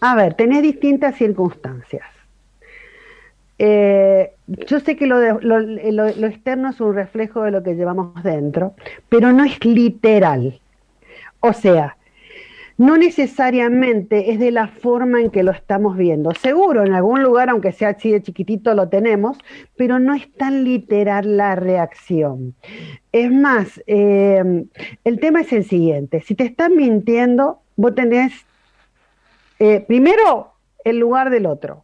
A 0.00 0.16
ver, 0.16 0.34
tenés 0.34 0.62
distintas 0.62 1.16
circunstancias. 1.16 2.13
Eh, 3.58 4.32
yo 4.46 4.80
sé 4.80 4.96
que 4.96 5.06
lo, 5.06 5.40
lo, 5.40 6.26
externo 6.26 6.70
es 6.70 6.80
un 6.80 6.94
reflejo 6.94 7.42
de 7.42 7.50
lo 7.50 7.62
que 7.62 7.74
llevamos 7.74 8.22
dentro, 8.22 8.74
pero 9.08 9.32
no 9.32 9.44
es 9.44 9.64
literal. 9.64 10.60
O 11.40 11.52
sea, 11.52 11.96
no 12.76 12.96
necesariamente 12.96 14.32
es 14.32 14.40
de 14.40 14.50
la 14.50 14.66
forma 14.66 15.20
en 15.20 15.30
que 15.30 15.44
lo 15.44 15.52
estamos 15.52 15.96
viendo. 15.96 16.32
Seguro, 16.32 16.84
en 16.84 16.92
algún 16.92 17.22
lugar, 17.22 17.48
aunque 17.48 17.70
sea 17.70 17.90
así 17.90 18.10
de 18.10 18.22
chiquitito, 18.22 18.74
lo 18.74 18.88
tenemos, 18.88 19.38
pero 19.76 19.98
no 20.00 20.14
es 20.14 20.32
tan 20.32 20.64
literal 20.64 21.36
la 21.36 21.54
reacción. 21.54 22.54
Es 23.12 23.30
más, 23.30 23.80
eh, 23.86 24.64
el 25.04 25.20
tema 25.20 25.42
es 25.42 25.52
el 25.52 25.64
siguiente. 25.64 26.20
Si 26.22 26.34
te 26.34 26.44
están 26.44 26.74
mintiendo, 26.74 27.60
vos 27.76 27.94
tenés, 27.94 28.32
eh, 29.60 29.84
primero, 29.86 30.54
el 30.84 30.98
lugar 30.98 31.30
del 31.30 31.46
otro. 31.46 31.83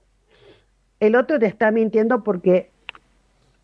El 1.00 1.16
otro 1.16 1.38
te 1.38 1.46
está 1.46 1.70
mintiendo 1.70 2.22
porque 2.22 2.70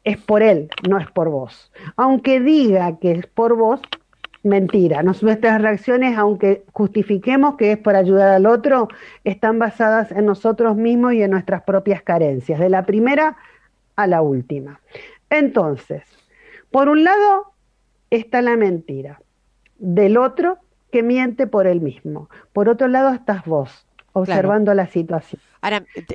es 0.04 0.18
por 0.18 0.42
él, 0.42 0.68
no 0.88 0.98
es 0.98 1.10
por 1.10 1.28
vos. 1.28 1.70
Aunque 1.96 2.40
diga 2.40 2.98
que 2.98 3.12
es 3.12 3.26
por 3.26 3.56
vos, 3.56 3.80
mentira. 4.42 5.02
nuestras 5.02 5.60
reacciones, 5.60 6.16
aunque 6.16 6.64
justifiquemos 6.72 7.56
que 7.56 7.72
es 7.72 7.78
por 7.78 7.96
ayudar 7.96 8.28
al 8.28 8.46
otro, 8.46 8.88
están 9.24 9.58
basadas 9.58 10.12
en 10.12 10.24
nosotros 10.24 10.76
mismos 10.76 11.14
y 11.14 11.22
en 11.22 11.32
nuestras 11.32 11.62
propias 11.62 12.02
carencias, 12.02 12.58
de 12.58 12.68
la 12.68 12.86
primera 12.86 13.36
a 13.96 14.06
la 14.06 14.22
última. 14.22 14.80
Entonces, 15.28 16.04
por 16.70 16.88
un 16.88 17.04
lado 17.04 17.52
está 18.10 18.42
la 18.42 18.56
mentira, 18.56 19.20
del 19.78 20.16
otro 20.16 20.58
que 20.92 21.02
miente 21.02 21.46
por 21.46 21.66
él 21.66 21.80
mismo. 21.80 22.30
Por 22.52 22.68
otro 22.68 22.88
lado 22.88 23.12
estás 23.12 23.44
vos, 23.44 23.85
observando 24.20 24.72
la 24.72 24.86
situación. 24.86 25.40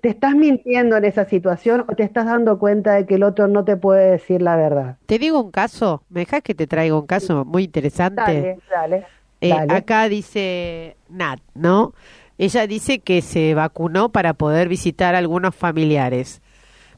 te... 0.01 0.10
estás 0.10 0.34
mintiendo 0.34 0.98
en 0.98 1.05
esa 1.05 1.25
situación 1.25 1.86
o 1.88 1.96
te 1.96 2.03
estás 2.03 2.25
dando 2.25 2.58
cuenta 2.58 2.93
de 2.93 3.05
que 3.05 3.15
el 3.15 3.24
otro 3.24 3.48
no 3.48 3.63
te 3.63 3.77
puede 3.77 4.12
decir 4.12 4.41
la 4.41 4.55
verdad? 4.55 4.98
Te 5.05 5.20
digo 5.20 5.39
un 5.39 5.51
caso, 5.51 6.03
¿me 6.10 6.22
dejas 6.22 6.41
que 6.41 6.55
te 6.55 6.67
traiga 6.67 6.98
un 6.98 7.05
caso 7.05 7.46
muy 7.46 7.65
interesante? 7.65 8.22
Dale, 8.22 8.60
dale. 8.74 9.05
Eh, 9.41 9.53
acá 9.53 10.08
dice 10.10 10.96
Nat, 11.10 11.39
¿no? 11.53 11.93
Ella 12.38 12.65
dice 12.65 13.00
que 13.00 13.22
se 13.22 13.53
vacunó 13.53 14.12
para 14.12 14.34
poder 14.34 14.67
visitar 14.67 15.13
a 15.13 15.20
algunos 15.20 15.55
familiares, 15.55 16.41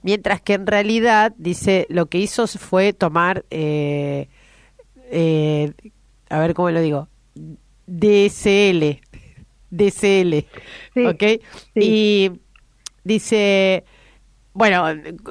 mientras 0.01 0.41
que 0.41 0.53
en 0.53 0.67
realidad, 0.67 1.33
dice, 1.37 1.85
lo 1.89 2.05
que 2.05 2.19
hizo 2.19 2.47
fue 2.47 2.93
tomar, 2.93 3.43
eh, 3.49 4.29
eh, 5.11 5.73
a 6.29 6.39
ver 6.39 6.53
cómo 6.53 6.69
lo 6.69 6.79
digo, 6.79 7.09
DSL, 7.87 9.01
DCL, 9.73 10.45
¿ok? 11.07 11.23
Y 11.75 12.31
dice, 13.03 13.83
bueno, 14.53 14.87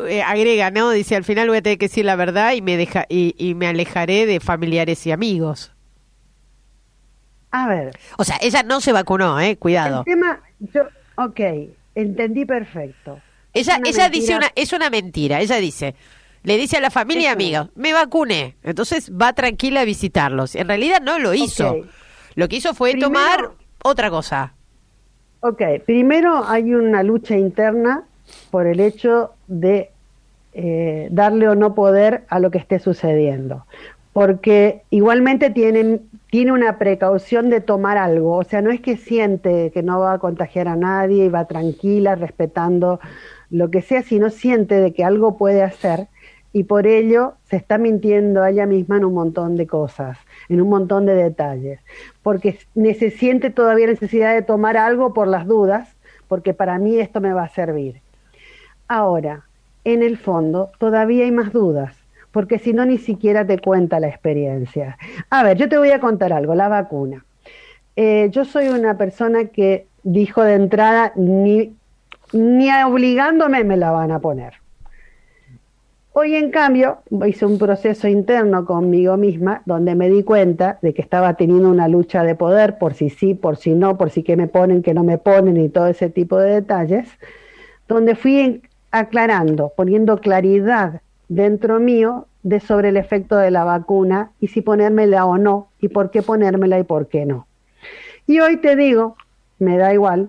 eh, 0.08 0.22
agrega, 0.22 0.70
¿no? 0.70 0.90
Dice, 0.90 1.16
al 1.16 1.24
final 1.24 1.48
voy 1.48 1.58
a 1.58 1.62
tener 1.62 1.78
que 1.78 1.86
decir 1.86 2.04
la 2.04 2.16
verdad 2.16 2.52
y 2.54 2.62
me, 2.62 2.76
deja, 2.76 3.06
y, 3.08 3.54
me 3.54 3.66
alejaré 3.68 4.26
de 4.26 4.40
familiares 4.40 5.06
y 5.06 5.12
amigos. 5.12 5.72
A 7.50 7.68
ver. 7.68 7.96
O 8.18 8.24
sea, 8.24 8.38
ella 8.40 8.62
no 8.62 8.80
se 8.80 8.92
vacunó, 8.92 9.38
¿eh? 9.40 9.56
Cuidado. 9.56 10.00
El 10.00 10.04
tema, 10.04 10.40
yo, 10.58 10.82
ok, 11.16 11.40
entendí 11.94 12.44
perfecto. 12.44 13.20
Ella, 13.52 13.78
ella 13.84 14.08
dice 14.08 14.34
una, 14.34 14.50
es 14.54 14.72
una 14.72 14.88
mentira, 14.88 15.40
ella 15.40 15.56
dice, 15.56 15.94
le 16.42 16.56
dice 16.56 16.78
a 16.78 16.80
la 16.80 16.90
familia 16.90 17.24
y 17.24 17.32
amigos, 17.32 17.68
me 17.74 17.92
vacuné, 17.92 18.56
entonces 18.62 19.12
va 19.12 19.32
tranquila 19.34 19.82
a 19.82 19.84
visitarlos. 19.84 20.54
En 20.54 20.66
realidad 20.68 21.00
no 21.00 21.18
lo 21.18 21.34
hizo. 21.34 21.86
Lo 22.34 22.48
que 22.48 22.56
hizo 22.56 22.74
fue 22.74 22.94
tomar 22.94 23.52
otra 23.84 24.10
cosa. 24.10 24.54
Ok, 25.40 25.62
primero 25.84 26.44
hay 26.46 26.74
una 26.74 27.02
lucha 27.02 27.36
interna 27.36 28.04
por 28.50 28.66
el 28.66 28.80
hecho 28.80 29.32
de 29.48 29.90
eh, 30.54 31.08
darle 31.10 31.48
o 31.48 31.54
no 31.54 31.74
poder 31.74 32.24
a 32.28 32.38
lo 32.38 32.50
que 32.50 32.58
esté 32.58 32.78
sucediendo, 32.78 33.66
porque 34.12 34.82
igualmente 34.90 35.50
tienen, 35.50 36.02
tiene 36.30 36.52
una 36.52 36.78
precaución 36.78 37.50
de 37.50 37.60
tomar 37.60 37.98
algo, 37.98 38.36
o 38.36 38.44
sea, 38.44 38.62
no 38.62 38.70
es 38.70 38.80
que 38.80 38.96
siente 38.96 39.70
que 39.72 39.82
no 39.82 40.00
va 40.00 40.14
a 40.14 40.18
contagiar 40.18 40.68
a 40.68 40.76
nadie 40.76 41.24
y 41.24 41.28
va 41.28 41.46
tranquila, 41.46 42.14
respetando 42.14 43.00
lo 43.50 43.70
que 43.70 43.82
sea, 43.82 44.02
sino 44.02 44.30
siente 44.30 44.76
de 44.76 44.92
que 44.92 45.04
algo 45.04 45.36
puede 45.36 45.62
hacer 45.62 46.08
y 46.52 46.64
por 46.64 46.86
ello 46.86 47.34
se 47.44 47.56
está 47.56 47.78
mintiendo 47.78 48.42
a 48.42 48.50
ella 48.50 48.66
misma 48.66 48.96
en 48.96 49.04
un 49.04 49.14
montón 49.14 49.56
de 49.56 49.66
cosas, 49.66 50.18
en 50.48 50.60
un 50.60 50.68
montón 50.68 51.06
de 51.06 51.14
detalles, 51.14 51.80
porque 52.22 52.58
se 52.74 53.10
siente 53.10 53.50
todavía 53.50 53.86
necesidad 53.86 54.34
de 54.34 54.42
tomar 54.42 54.76
algo 54.76 55.14
por 55.14 55.28
las 55.28 55.46
dudas, 55.46 55.94
porque 56.28 56.54
para 56.54 56.78
mí 56.78 56.98
esto 56.98 57.20
me 57.20 57.32
va 57.32 57.44
a 57.44 57.48
servir. 57.48 58.00
Ahora, 58.88 59.44
en 59.84 60.02
el 60.02 60.18
fondo, 60.18 60.70
todavía 60.78 61.24
hay 61.24 61.32
más 61.32 61.52
dudas, 61.52 61.94
porque 62.30 62.58
si 62.58 62.72
no, 62.72 62.84
ni 62.84 62.98
siquiera 62.98 63.46
te 63.46 63.58
cuenta 63.58 64.00
la 64.00 64.08
experiencia. 64.08 64.98
A 65.30 65.42
ver, 65.42 65.56
yo 65.56 65.68
te 65.68 65.78
voy 65.78 65.90
a 65.90 66.00
contar 66.00 66.32
algo, 66.32 66.54
la 66.54 66.68
vacuna. 66.68 67.24
Eh, 67.96 68.28
yo 68.30 68.44
soy 68.44 68.68
una 68.68 68.96
persona 68.96 69.46
que 69.46 69.86
dijo 70.02 70.42
de 70.42 70.54
entrada, 70.54 71.12
ni 71.14 71.74
ni 72.32 72.70
obligándome 72.82 73.64
me 73.64 73.76
la 73.76 73.90
van 73.90 74.10
a 74.10 74.20
poner. 74.20 74.54
Hoy, 76.14 76.34
en 76.34 76.50
cambio, 76.50 76.98
hice 77.26 77.46
un 77.46 77.58
proceso 77.58 78.06
interno 78.06 78.66
conmigo 78.66 79.16
misma 79.16 79.62
donde 79.64 79.94
me 79.94 80.10
di 80.10 80.22
cuenta 80.22 80.78
de 80.82 80.92
que 80.92 81.00
estaba 81.00 81.34
teniendo 81.34 81.70
una 81.70 81.88
lucha 81.88 82.22
de 82.22 82.34
poder 82.34 82.76
por 82.76 82.92
si 82.92 83.08
sí, 83.08 83.32
por 83.32 83.56
si 83.56 83.74
no, 83.74 83.96
por 83.96 84.10
si 84.10 84.22
qué 84.22 84.36
me 84.36 84.46
ponen, 84.46 84.82
qué 84.82 84.92
no 84.92 85.04
me 85.04 85.16
ponen 85.16 85.56
y 85.56 85.70
todo 85.70 85.86
ese 85.86 86.10
tipo 86.10 86.38
de 86.38 86.52
detalles, 86.52 87.08
donde 87.88 88.14
fui 88.14 88.60
aclarando, 88.90 89.72
poniendo 89.74 90.18
claridad 90.18 91.00
dentro 91.28 91.80
mío 91.80 92.26
de 92.42 92.60
sobre 92.60 92.90
el 92.90 92.98
efecto 92.98 93.38
de 93.38 93.50
la 93.50 93.64
vacuna 93.64 94.32
y 94.38 94.48
si 94.48 94.60
ponérmela 94.60 95.24
o 95.24 95.38
no 95.38 95.68
y 95.80 95.88
por 95.88 96.10
qué 96.10 96.20
ponérmela 96.20 96.78
y 96.78 96.82
por 96.82 97.06
qué 97.06 97.24
no. 97.24 97.46
Y 98.26 98.40
hoy 98.40 98.58
te 98.58 98.76
digo, 98.76 99.16
me 99.58 99.78
da 99.78 99.94
igual, 99.94 100.28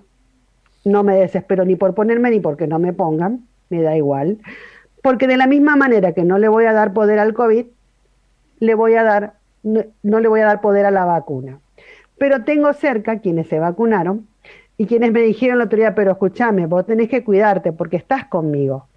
no 0.86 1.04
me 1.04 1.18
desespero 1.18 1.66
ni 1.66 1.76
por 1.76 1.94
ponerme 1.94 2.32
ni 2.32 2.40
porque 2.40 2.68
no 2.68 2.80
me 2.80 2.94
pongan, 2.94 3.42
me 3.70 3.82
da 3.82 3.98
igual 3.98 4.38
porque 5.04 5.28
de 5.28 5.38
la 5.38 5.46
misma 5.46 5.76
manera 5.76 6.14
que 6.14 6.24
no 6.24 6.40
le 6.40 6.48
voy 6.48 6.66
a 6.66 6.74
dar 6.74 6.94
poder 6.94 7.20
al 7.20 7.36
COVID, 7.36 7.66
le 8.60 8.74
voy 8.74 8.96
a 8.96 9.04
dar, 9.04 9.34
no, 9.62 10.20
le 10.20 10.28
voy 10.28 10.40
a 10.40 10.46
dar 10.46 10.62
poder 10.62 10.88
a 10.88 10.92
la 10.92 11.06
vacuna. 11.06 11.60
Pero 12.18 12.44
tengo 12.44 12.74
cerca 12.74 13.20
quienes 13.20 13.48
se 13.50 13.60
vacunaron 13.60 14.28
y 14.78 14.88
quienes 14.88 15.12
me 15.12 15.22
dijeron 15.22 15.60
la 15.60 15.66
día, 15.66 15.94
pero 15.94 16.14
escúchame, 16.14 16.66
vos 16.66 16.86
tenés 16.88 17.10
que 17.10 17.24
cuidarte 17.24 17.72
porque 17.74 17.98
estás 17.98 18.26
conmigo, 18.26 18.88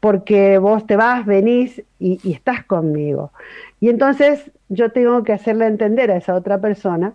porque 0.00 0.58
vos 0.58 0.86
te 0.86 0.96
vas, 0.96 1.26
venís 1.26 1.82
y, 1.98 2.20
y 2.22 2.34
estás 2.34 2.64
conmigo. 2.64 3.32
Y 3.80 3.88
entonces 3.88 4.52
yo 4.68 4.92
tengo 4.92 5.24
que 5.24 5.32
hacerle 5.32 5.66
entender 5.66 6.10
a 6.10 6.16
esa 6.16 6.34
otra 6.34 6.60
persona 6.60 7.14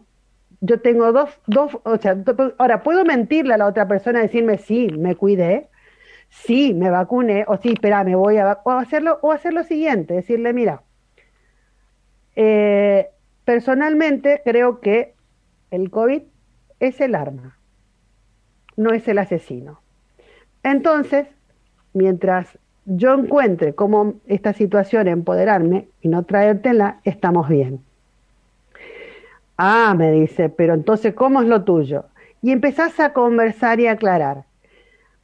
yo 0.62 0.79
tengo 0.81 1.12
dos, 1.12 1.29
dos, 1.45 1.77
o 1.83 1.97
sea, 1.97 2.17
ahora 2.57 2.81
puedo 2.81 3.05
mentirle 3.05 3.53
a 3.53 3.57
la 3.57 3.67
otra 3.67 3.88
persona, 3.88 4.21
decirme 4.21 4.57
sí, 4.57 4.88
me 4.97 5.15
cuidé, 5.15 5.67
sí, 6.29 6.74
me 6.74 6.89
vacuné, 6.89 7.46
o 7.48 7.57
sí, 7.57 7.69
espera, 7.69 8.03
me 8.03 8.15
voy 8.15 8.38
a 8.38 8.60
o 8.63 8.72
hacerlo, 8.72 9.19
o 9.22 9.31
hacer 9.31 9.53
lo 9.53 9.63
siguiente, 9.63 10.13
decirle, 10.13 10.53
mira, 10.53 10.81
eh, 12.36 13.10
personalmente 13.46 14.41
creo 14.43 14.79
que 14.79 15.15
el 15.72 15.89
COVID 15.89 16.22
es 16.79 17.01
el 17.01 17.15
arma, 17.15 17.57
no 18.75 18.91
es 18.91 19.07
el 19.07 19.17
asesino. 19.17 19.81
Entonces, 20.63 21.27
mientras 21.93 22.57
yo 22.86 23.13
encuentre 23.13 23.74
cómo 23.74 24.15
esta 24.27 24.53
situación 24.53 25.07
empoderarme 25.07 25.88
y 26.01 26.07
no 26.07 26.24
traértela, 26.24 27.00
estamos 27.03 27.50
bien. 27.50 27.81
Ah, 29.57 29.96
me 29.98 30.12
dice, 30.12 30.50
pero 30.50 30.74
entonces, 30.74 31.13
¿cómo 31.13 31.41
es 31.41 31.48
lo 31.48 31.63
tuyo? 31.63 32.05
Y 32.41 32.51
empezás 32.51 33.00
a 33.00 33.13
conversar 33.13 33.79
y 33.79 33.88
aclarar 33.88 34.46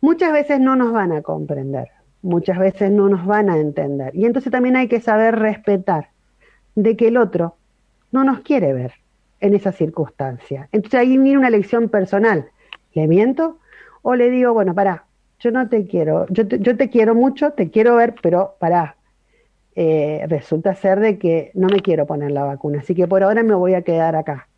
muchas 0.04 0.34
veces 0.34 0.60
no 0.60 0.76
nos 0.76 0.92
van 0.92 1.14
a 1.14 1.22
comprender, 1.22 1.88
muchas 2.22 2.60
veces 2.60 2.92
no 2.92 3.08
nos 3.08 3.26
van 3.26 3.50
a 3.50 3.58
entender. 3.58 4.14
Y 4.14 4.26
entonces 4.26 4.52
también 4.52 4.76
hay 4.76 4.90
que 4.90 5.00
saber 5.00 5.40
respetar 5.40 6.10
de 6.76 6.98
que 6.98 7.08
el 7.08 7.16
otro 7.16 7.56
no 8.12 8.26
nos 8.26 8.42
quiere 8.42 8.74
ver 8.74 8.92
en 9.40 9.54
esa 9.54 9.72
circunstancia. 9.72 10.68
Entonces 10.74 11.00
ahí 11.00 11.18
viene 11.18 11.38
una 11.38 11.50
lección 11.50 11.88
personal. 11.88 12.50
¿Le 12.94 13.08
miento? 13.08 13.60
O 14.02 14.16
le 14.16 14.30
digo, 14.30 14.52
bueno, 14.52 14.76
pará, 14.76 15.06
yo 15.40 15.52
no 15.52 15.70
te 15.70 15.88
quiero, 15.88 16.28
yo 16.30 16.50
te, 16.50 16.60
yo 16.60 16.76
te 16.76 16.90
quiero 16.90 17.16
mucho, 17.16 17.52
te 17.52 17.70
quiero 17.70 17.96
ver, 17.96 18.14
pero 18.22 18.58
pará, 18.60 18.98
eh, 19.74 20.26
resulta 20.28 20.76
ser 20.76 21.00
de 21.00 21.18
que 21.18 21.52
no 21.54 21.70
me 21.70 21.80
quiero 21.80 22.06
poner 22.06 22.32
la 22.32 22.44
vacuna, 22.44 22.80
así 22.80 22.94
que 22.94 23.08
por 23.08 23.24
ahora 23.24 23.42
me 23.42 23.56
voy 23.56 23.74
a 23.74 23.84
quedar 23.84 24.18
acá. 24.18 24.50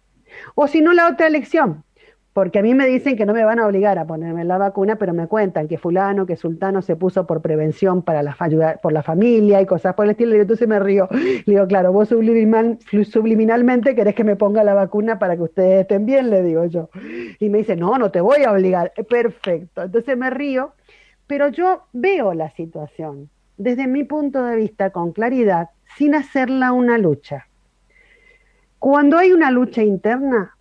O 0.55 0.65
si 0.67 0.81
no, 0.81 0.91
la 0.91 1.07
otra 1.07 1.27
elección, 1.27 1.83
porque 2.35 2.59
a 2.59 2.61
mí 2.61 2.73
me 2.73 2.85
dicen 2.85 3.15
que 3.15 3.25
no 3.25 3.33
me 3.33 3.45
van 3.45 3.59
a 3.59 3.65
obligar 3.65 3.97
a 3.97 4.05
ponerme 4.05 4.43
la 4.43 4.57
vacuna, 4.57 4.97
pero 4.97 5.13
me 5.13 5.25
cuentan 5.25 5.69
que 5.69 5.77
fulano, 5.77 6.25
que 6.25 6.35
sultano 6.35 6.81
se 6.81 6.97
puso 6.97 7.25
por 7.25 7.41
prevención 7.41 8.01
para 8.01 8.23
la 8.23 8.35
por 8.83 8.91
la 8.91 9.03
familia 9.03 9.61
y 9.61 9.65
cosas 9.65 9.93
por 9.93 10.03
el 10.03 10.11
estilo, 10.11 10.35
y 10.35 10.41
entonces 10.41 10.67
me 10.67 10.77
río. 10.77 11.07
Le 11.11 11.53
digo, 11.53 11.65
claro, 11.65 11.93
vos 11.93 12.09
subliminalmente 12.09 13.95
querés 13.95 14.15
que 14.15 14.25
me 14.25 14.35
ponga 14.35 14.65
la 14.65 14.73
vacuna 14.73 15.17
para 15.17 15.37
que 15.37 15.43
ustedes 15.43 15.83
estén 15.83 16.05
bien, 16.05 16.29
le 16.29 16.43
digo 16.43 16.65
yo. 16.65 16.89
Y 17.39 17.47
me 17.47 17.59
dice, 17.59 17.77
no, 17.77 17.97
no 17.97 18.11
te 18.11 18.19
voy 18.19 18.43
a 18.43 18.51
obligar. 18.51 18.91
Perfecto. 19.09 19.83
Entonces 19.83 20.17
me 20.17 20.29
río, 20.29 20.73
pero 21.27 21.47
yo 21.47 21.83
veo 21.93 22.33
la 22.33 22.49
situación 22.49 23.29
desde 23.55 23.87
mi 23.87 24.03
punto 24.03 24.43
de 24.43 24.57
vista 24.57 24.89
con 24.89 25.13
claridad, 25.13 25.69
sin 25.97 26.13
hacerla 26.15 26.73
una 26.73 26.97
lucha. 26.97 27.47
Cuando 28.77 29.17
hay 29.17 29.31
una 29.31 29.51
lucha 29.51 29.83
interna, 29.83 30.54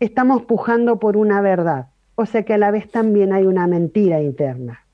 estamos 0.00 0.42
pujando 0.42 0.98
por 0.98 1.16
una 1.16 1.40
verdad, 1.40 1.88
o 2.14 2.26
sea 2.26 2.42
que 2.42 2.54
a 2.54 2.58
la 2.58 2.70
vez 2.70 2.90
también 2.90 3.32
hay 3.32 3.46
una 3.46 3.66
mentira 3.66 4.20
interna. 4.20 4.84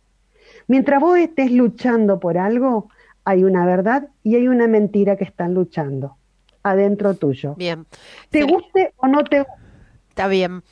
Mientras 0.69 1.01
vos 1.01 1.19
estés 1.19 1.53
luchando 1.53 2.21
por 2.21 2.39
algo, 2.39 2.89
hay 3.25 3.45
una 3.45 3.65
verdad 3.65 4.09
y 4.23 4.37
hay 4.37 4.49
una 4.49 4.67
mentira 4.67 5.17
que 5.17 5.25
están 5.25 5.55
luchando 5.55 6.17
adentro 6.63 7.15
tuyo. 7.15 7.55
Bien. 7.55 7.87
¿Te 8.31 8.43
guste 8.43 8.93
o 8.97 9.07
no 9.07 9.23
te 9.25 9.47
Está 10.09 10.29
bien. 10.29 10.63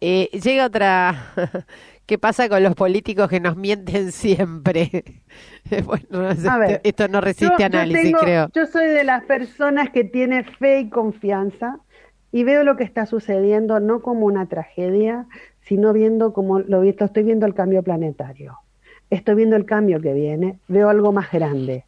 Eh, 0.00 0.28
llega 0.32 0.66
otra. 0.66 1.32
¿Qué 2.06 2.18
pasa 2.18 2.48
con 2.48 2.62
los 2.64 2.74
políticos 2.74 3.28
que 3.28 3.38
nos 3.38 3.56
mienten 3.56 4.10
siempre? 4.10 5.22
bueno, 5.84 6.30
esto, 6.82 7.06
no 7.06 7.20
resiste 7.20 7.62
análisis, 7.62 8.16
creo. 8.20 8.50
Yo 8.52 8.66
soy 8.66 8.88
de 8.88 9.04
las 9.04 9.24
personas 9.24 9.90
que 9.90 10.02
tiene 10.02 10.42
fe 10.42 10.80
y 10.80 10.90
confianza 10.90 11.78
y 12.32 12.44
veo 12.44 12.62
lo 12.64 12.76
que 12.76 12.84
está 12.84 13.06
sucediendo 13.06 13.80
no 13.80 14.00
como 14.02 14.26
una 14.26 14.46
tragedia, 14.46 15.26
sino 15.62 15.92
viendo 15.92 16.32
como 16.32 16.60
lo, 16.60 16.82
estoy 16.82 17.22
viendo 17.22 17.46
el 17.46 17.54
cambio 17.54 17.82
planetario. 17.82 18.58
Estoy 19.10 19.34
viendo 19.34 19.56
el 19.56 19.64
cambio 19.64 20.00
que 20.00 20.12
viene, 20.14 20.58
veo 20.68 20.88
algo 20.88 21.12
más 21.12 21.32
grande. 21.32 21.84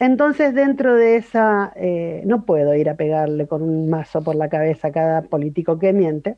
Entonces, 0.00 0.54
dentro 0.54 0.94
de 0.94 1.16
esa, 1.16 1.72
eh, 1.74 2.22
no 2.24 2.44
puedo 2.44 2.74
ir 2.74 2.88
a 2.88 2.94
pegarle 2.94 3.48
con 3.48 3.62
un 3.62 3.90
mazo 3.90 4.22
por 4.22 4.36
la 4.36 4.48
cabeza 4.48 4.88
a 4.88 4.92
cada 4.92 5.22
político 5.22 5.78
que 5.78 5.92
miente. 5.92 6.36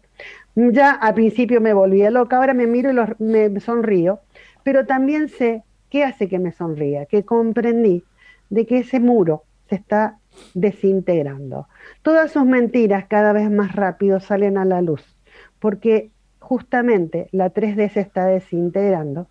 Ya 0.55 0.93
al 0.93 1.15
principio 1.15 1.61
me 1.61 1.75
volvía 1.75 2.11
loca, 2.11 2.37
ahora 2.37 2.55
me 2.55 2.67
miro 2.67 2.91
y 2.91 3.23
me 3.23 3.61
sonrío, 3.61 4.21
pero 4.63 4.87
también 4.87 5.29
sé 5.29 5.63
qué 5.91 6.05
hace 6.05 6.29
que 6.29 6.39
me 6.39 6.53
sonría, 6.53 7.05
que 7.07 7.25
comprendí 7.25 8.03
de 8.49 8.65
que 8.65 8.79
ese 8.79 9.01
muro 9.01 9.43
se 9.69 9.75
está 9.75 10.20
desintegrando. 10.55 11.69
Todas 12.03 12.33
sus 12.33 12.45
mentiras 12.45 13.07
cada 13.09 13.33
vez 13.33 13.51
más 13.51 13.75
rápido 13.75 14.21
salen 14.21 14.59
a 14.59 14.65
la 14.65 14.83
luz, 14.83 15.17
porque 15.59 16.11
justamente 16.39 17.29
la 17.33 17.53
3D 17.53 17.91
se 17.91 18.01
está 18.01 18.27
desintegrando 18.27 19.29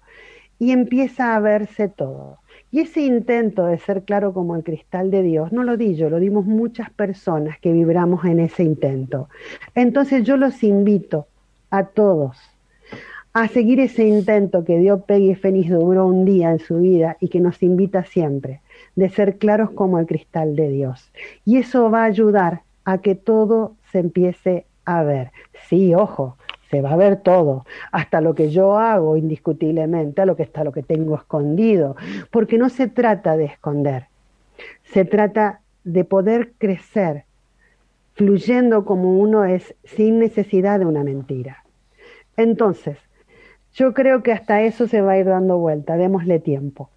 y 0.59 0.71
empieza 0.71 1.35
a 1.35 1.39
verse 1.39 1.87
todo. 1.87 2.37
Y 2.71 2.81
ese 2.81 3.01
intento 3.01 3.65
de 3.65 3.79
ser 3.79 4.03
claro 4.03 4.33
como 4.33 4.55
el 4.55 4.63
cristal 4.63 5.09
de 5.09 5.23
Dios, 5.23 5.51
no 5.51 5.63
lo 5.63 5.75
di 5.75 5.95
yo, 5.95 6.09
lo 6.09 6.19
dimos 6.19 6.45
muchas 6.45 6.91
personas 6.91 7.57
que 7.59 7.73
vibramos 7.73 8.25
en 8.25 8.39
ese 8.39 8.63
intento. 8.63 9.29
Entonces 9.73 10.23
yo 10.23 10.37
los 10.37 10.63
invito 10.63 11.27
a 11.71 11.85
todos 11.85 12.37
a 13.33 13.47
seguir 13.47 13.79
ese 13.79 14.07
intento 14.07 14.63
que 14.63 14.79
dio 14.79 15.01
Peggy 15.01 15.35
Fénix 15.35 15.69
duró 15.69 16.07
un 16.07 16.25
día 16.25 16.51
en 16.51 16.59
su 16.59 16.79
vida 16.79 17.17
y 17.19 17.29
que 17.29 17.39
nos 17.39 17.61
invita 17.61 18.03
siempre, 18.03 18.61
de 18.95 19.09
ser 19.09 19.37
claros 19.37 19.71
como 19.71 19.99
el 19.99 20.07
cristal 20.07 20.55
de 20.55 20.69
Dios. 20.69 21.11
Y 21.45 21.57
eso 21.57 21.91
va 21.91 22.03
a 22.03 22.07
ayudar 22.07 22.63
a 22.85 22.99
que 22.99 23.15
todo 23.15 23.75
se 23.91 23.99
empiece 23.99 24.65
a 24.85 25.03
ver. 25.03 25.31
Sí, 25.67 25.93
ojo, 25.93 26.37
se 26.69 26.81
va 26.81 26.93
a 26.93 26.97
ver 26.97 27.17
todo, 27.17 27.65
hasta 27.91 28.21
lo 28.21 28.35
que 28.35 28.49
yo 28.49 28.77
hago 28.77 29.17
indiscutiblemente, 29.17 30.21
a 30.21 30.25
lo 30.25 30.35
que 30.35 30.43
está 30.43 30.63
lo 30.63 30.71
que 30.71 30.83
tengo 30.83 31.15
escondido, 31.15 31.95
porque 32.31 32.57
no 32.57 32.69
se 32.69 32.87
trata 32.87 33.37
de 33.37 33.45
esconder, 33.45 34.07
se 34.83 35.05
trata 35.05 35.61
de 35.83 36.03
poder 36.03 36.53
crecer 36.57 37.25
fluyendo 38.13 38.85
como 38.85 39.17
uno 39.17 39.45
es 39.45 39.75
sin 39.83 40.19
necesidad 40.19 40.79
de 40.79 40.85
una 40.85 41.03
mentira. 41.03 41.63
Entonces, 42.35 42.97
yo 43.73 43.93
creo 43.93 44.23
que 44.23 44.31
hasta 44.31 44.61
eso 44.61 44.87
se 44.87 45.01
va 45.01 45.13
a 45.13 45.17
ir 45.17 45.25
dando 45.25 45.57
vuelta, 45.57 45.97
démosle 45.97 46.39
tiempo. 46.39 46.89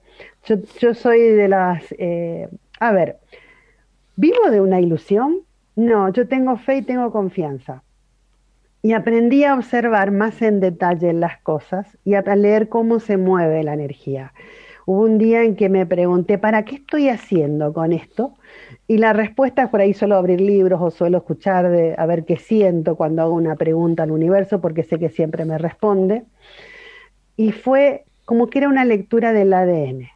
Yo, 0.44 0.56
yo 0.78 0.94
soy 0.94 1.20
de 1.20 1.48
las... 1.48 1.84
Eh, 1.98 2.48
a 2.80 2.92
ver, 2.92 3.18
¿vivo 4.16 4.50
de 4.50 4.60
una 4.60 4.80
ilusión? 4.80 5.40
No, 5.76 6.12
yo 6.12 6.28
tengo 6.28 6.56
fe 6.56 6.78
y 6.78 6.82
tengo 6.82 7.12
confianza. 7.12 7.82
Y 8.82 8.94
aprendí 8.94 9.44
a 9.44 9.54
observar 9.54 10.10
más 10.10 10.42
en 10.42 10.58
detalle 10.58 11.12
las 11.12 11.38
cosas 11.38 11.86
y 12.04 12.14
a 12.14 12.22
leer 12.34 12.68
cómo 12.68 12.98
se 12.98 13.16
mueve 13.16 13.62
la 13.62 13.74
energía. 13.74 14.32
Hubo 14.86 15.02
un 15.02 15.18
día 15.18 15.42
en 15.44 15.56
que 15.56 15.68
me 15.68 15.86
pregunté, 15.86 16.38
¿para 16.38 16.64
qué 16.64 16.76
estoy 16.76 17.08
haciendo 17.08 17.72
con 17.72 17.92
esto? 17.92 18.34
Y 18.88 18.98
la 18.98 19.12
respuesta 19.12 19.62
es 19.62 19.68
por 19.68 19.80
ahí 19.80 19.94
suelo 19.94 20.16
abrir 20.16 20.40
libros 20.40 20.80
o 20.82 20.90
suelo 20.90 21.18
escuchar 21.18 21.70
de, 21.70 21.94
a 21.96 22.06
ver 22.06 22.24
qué 22.24 22.36
siento 22.36 22.96
cuando 22.96 23.22
hago 23.22 23.34
una 23.34 23.54
pregunta 23.56 24.02
al 24.02 24.10
universo, 24.10 24.60
porque 24.60 24.82
sé 24.82 24.98
que 24.98 25.08
siempre 25.08 25.44
me 25.44 25.56
responde. 25.58 26.24
Y 27.36 27.52
fue 27.52 28.04
como 28.24 28.48
que 28.48 28.58
era 28.58 28.68
una 28.68 28.84
lectura 28.84 29.32
del 29.32 29.52
ADN. 29.52 30.08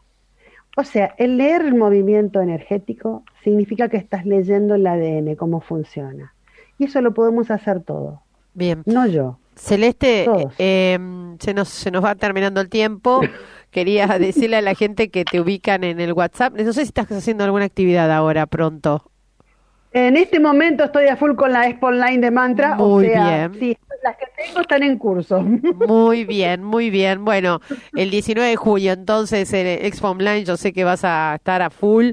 O 0.77 0.85
sea, 0.85 1.15
el 1.17 1.39
leer 1.39 1.63
el 1.63 1.75
movimiento 1.75 2.41
energético 2.43 3.23
significa 3.43 3.89
que 3.89 3.97
estás 3.97 4.27
leyendo 4.27 4.75
el 4.75 4.87
ADN, 4.87 5.35
cómo 5.37 5.61
funciona. 5.61 6.35
Y 6.79 6.85
eso 6.85 7.01
lo 7.01 7.15
podemos 7.15 7.51
hacer 7.51 7.81
todo. 7.81 8.21
Bien. 8.53 8.83
No 8.85 9.07
yo. 9.07 9.39
Celeste, 9.55 10.25
Todos. 10.27 10.55
eh, 10.59 10.99
se, 11.39 11.55
nos, 11.55 11.69
se 11.69 11.91
nos 11.91 12.05
va 12.05 12.15
terminando 12.15 12.61
el 12.61 12.69
tiempo. 12.69 13.21
Quería 13.77 14.07
decirle 14.19 14.57
a 14.57 14.63
la 14.63 14.75
gente 14.75 15.11
que 15.11 15.27
te 15.27 15.39
ubican 15.39 15.85
en 15.85 16.01
el 16.01 16.15
WhatsApp. 16.15 16.55
No 16.57 16.73
sé 16.73 16.81
si 16.81 16.89
estás 16.89 17.13
haciendo 17.13 17.45
alguna 17.45 17.67
actividad 17.67 18.11
ahora 18.11 18.47
pronto. 18.47 19.11
En 19.93 20.17
este 20.17 20.41
momento 20.41 20.85
estoy 20.85 21.09
a 21.09 21.17
full 21.17 21.35
con 21.35 21.53
la 21.53 21.69
Expo 21.69 21.89
Online 21.89 22.19
de 22.19 22.31
Mantra, 22.31 22.75
Muy 22.77 23.07
o 23.07 23.11
sea, 23.11 23.49
bien. 23.49 23.61
sí, 23.61 23.79
las 24.03 24.17
que 24.17 24.25
tengo 24.35 24.61
están 24.61 24.83
en 24.83 24.97
curso. 24.97 25.43
Muy 25.43 26.25
bien, 26.25 26.65
muy 26.65 26.89
bien. 26.89 27.23
Bueno, 27.25 27.61
el 27.95 28.11
19 28.11 28.49
de 28.49 28.57
julio, 28.57 28.93
entonces, 28.93 29.53
en 29.53 29.67
Expo 29.85 30.09
Online, 30.09 30.45
yo 30.45 30.57
sé 30.57 30.73
que 30.73 30.85
vas 30.85 31.05
a 31.05 31.35
estar 31.35 31.61
a 31.61 31.69
full 31.69 32.13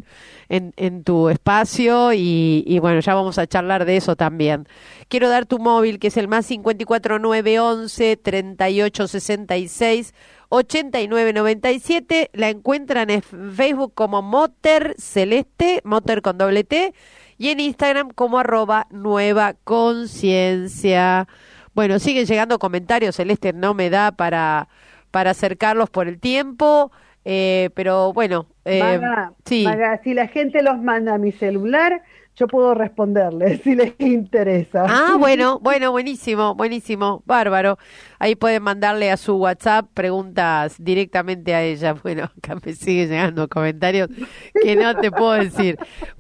en, 0.50 0.74
en 0.76 1.04
tu 1.06 1.30
espacio 1.30 2.12
y, 2.12 2.66
y 2.68 2.80
bueno, 2.80 3.00
ya 3.00 3.16
vamos 3.16 3.38
a 3.38 3.48
charlar 3.48 3.86
de 3.86 3.96
eso 3.98 4.18
también. 4.18 4.68
Quiero 5.08 5.30
dar 5.30 5.46
tu 5.46 5.60
móvil, 5.60 6.00
que 6.00 6.08
es 6.08 6.18
el 6.18 6.28
más 6.28 6.46
54911 6.48 8.18
3866 8.18 10.14
8997. 10.54 12.30
La 12.34 12.50
encuentran 12.50 13.10
en 13.10 13.24
Facebook 13.24 13.94
como 13.96 14.22
Moter 14.22 14.94
Celeste, 15.00 15.82
Moter 15.84 16.22
con 16.22 16.38
doble 16.38 16.64
T, 16.64 16.94
y 17.40 17.50
en 17.50 17.60
Instagram 17.60 18.12
como 18.12 18.38
arroba 18.38 18.86
nueva 18.92 19.56
conciencia. 19.64 21.28
Bueno, 21.74 21.98
siguen 21.98 22.28
llegando 22.28 22.60
comentarios, 22.60 23.16
Celeste 23.16 23.52
no 23.52 23.74
me 23.74 23.90
da 23.90 24.12
para, 24.12 24.68
para 25.10 25.32
acercarlos 25.32 25.90
por 25.90 26.08
el 26.08 26.20
tiempo, 26.20 26.92
eh, 27.26 27.72
pero 27.74 28.14
bueno, 28.14 28.46
eh, 28.64 29.02
sí. 29.46 29.66
Si 30.04 30.14
la 30.14 30.28
gente 30.28 30.62
los 30.62 30.80
manda 30.80 31.16
a 31.16 31.18
mi 31.18 31.32
celular, 31.32 32.04
yo 32.36 32.48
puedo 32.48 32.74
responderles 32.74 33.62
si 33.64 33.76
les 33.76 33.94
interesa. 34.00 34.86
Ah, 34.88 35.16
bueno, 35.18 35.60
bueno, 35.60 35.92
buenísimo, 35.92 36.56
buenísimo, 36.56 37.22
bárbaro. 37.26 37.78
Ahí 38.20 38.36
pueden 38.36 38.64
mandarle 38.64 39.12
a 39.12 39.18
su 39.18 39.36
WhatsApp 39.36 39.88
preguntas 39.94 40.76
directamente 40.80 41.54
a 41.54 41.62
ella. 41.62 41.96
Bueno, 42.04 42.24
acá 42.38 42.58
me 42.64 42.74
sigue 42.74 43.08
llegando 43.08 43.48
comentarios 43.48 44.10
que 44.62 44.76
no 44.76 44.94
te 44.96 45.10
puedo 45.10 45.34
decir. 45.34 45.78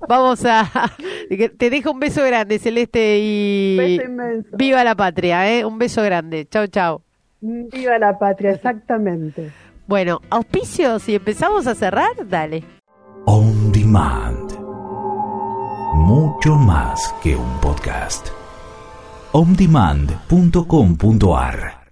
Vamos 0.07 0.45
a... 0.45 0.69
Te 1.57 1.69
dejo 1.69 1.91
un 1.91 1.99
beso 1.99 2.23
grande, 2.23 2.57
Celeste, 2.57 3.19
y... 3.21 3.75
Beso 3.77 4.03
inmenso. 4.03 4.49
Viva 4.53 4.83
la 4.83 4.95
patria, 4.95 5.51
¿eh? 5.51 5.65
Un 5.65 5.77
beso 5.77 6.01
grande. 6.01 6.47
Chau, 6.49 6.67
chau. 6.67 7.01
Viva 7.41 7.99
la 7.99 8.17
patria, 8.17 8.51
exactamente. 8.51 9.51
Bueno, 9.87 10.21
auspicios 10.29 11.09
y 11.09 11.15
empezamos 11.15 11.67
a 11.67 11.75
cerrar, 11.75 12.27
dale. 12.27 12.63
On 13.25 13.71
Demand. 13.73 14.62
Mucho 15.93 16.55
más 16.55 17.13
que 17.21 17.35
un 17.35 17.59
podcast. 17.59 18.29
ondemand.com.ar 19.31 21.82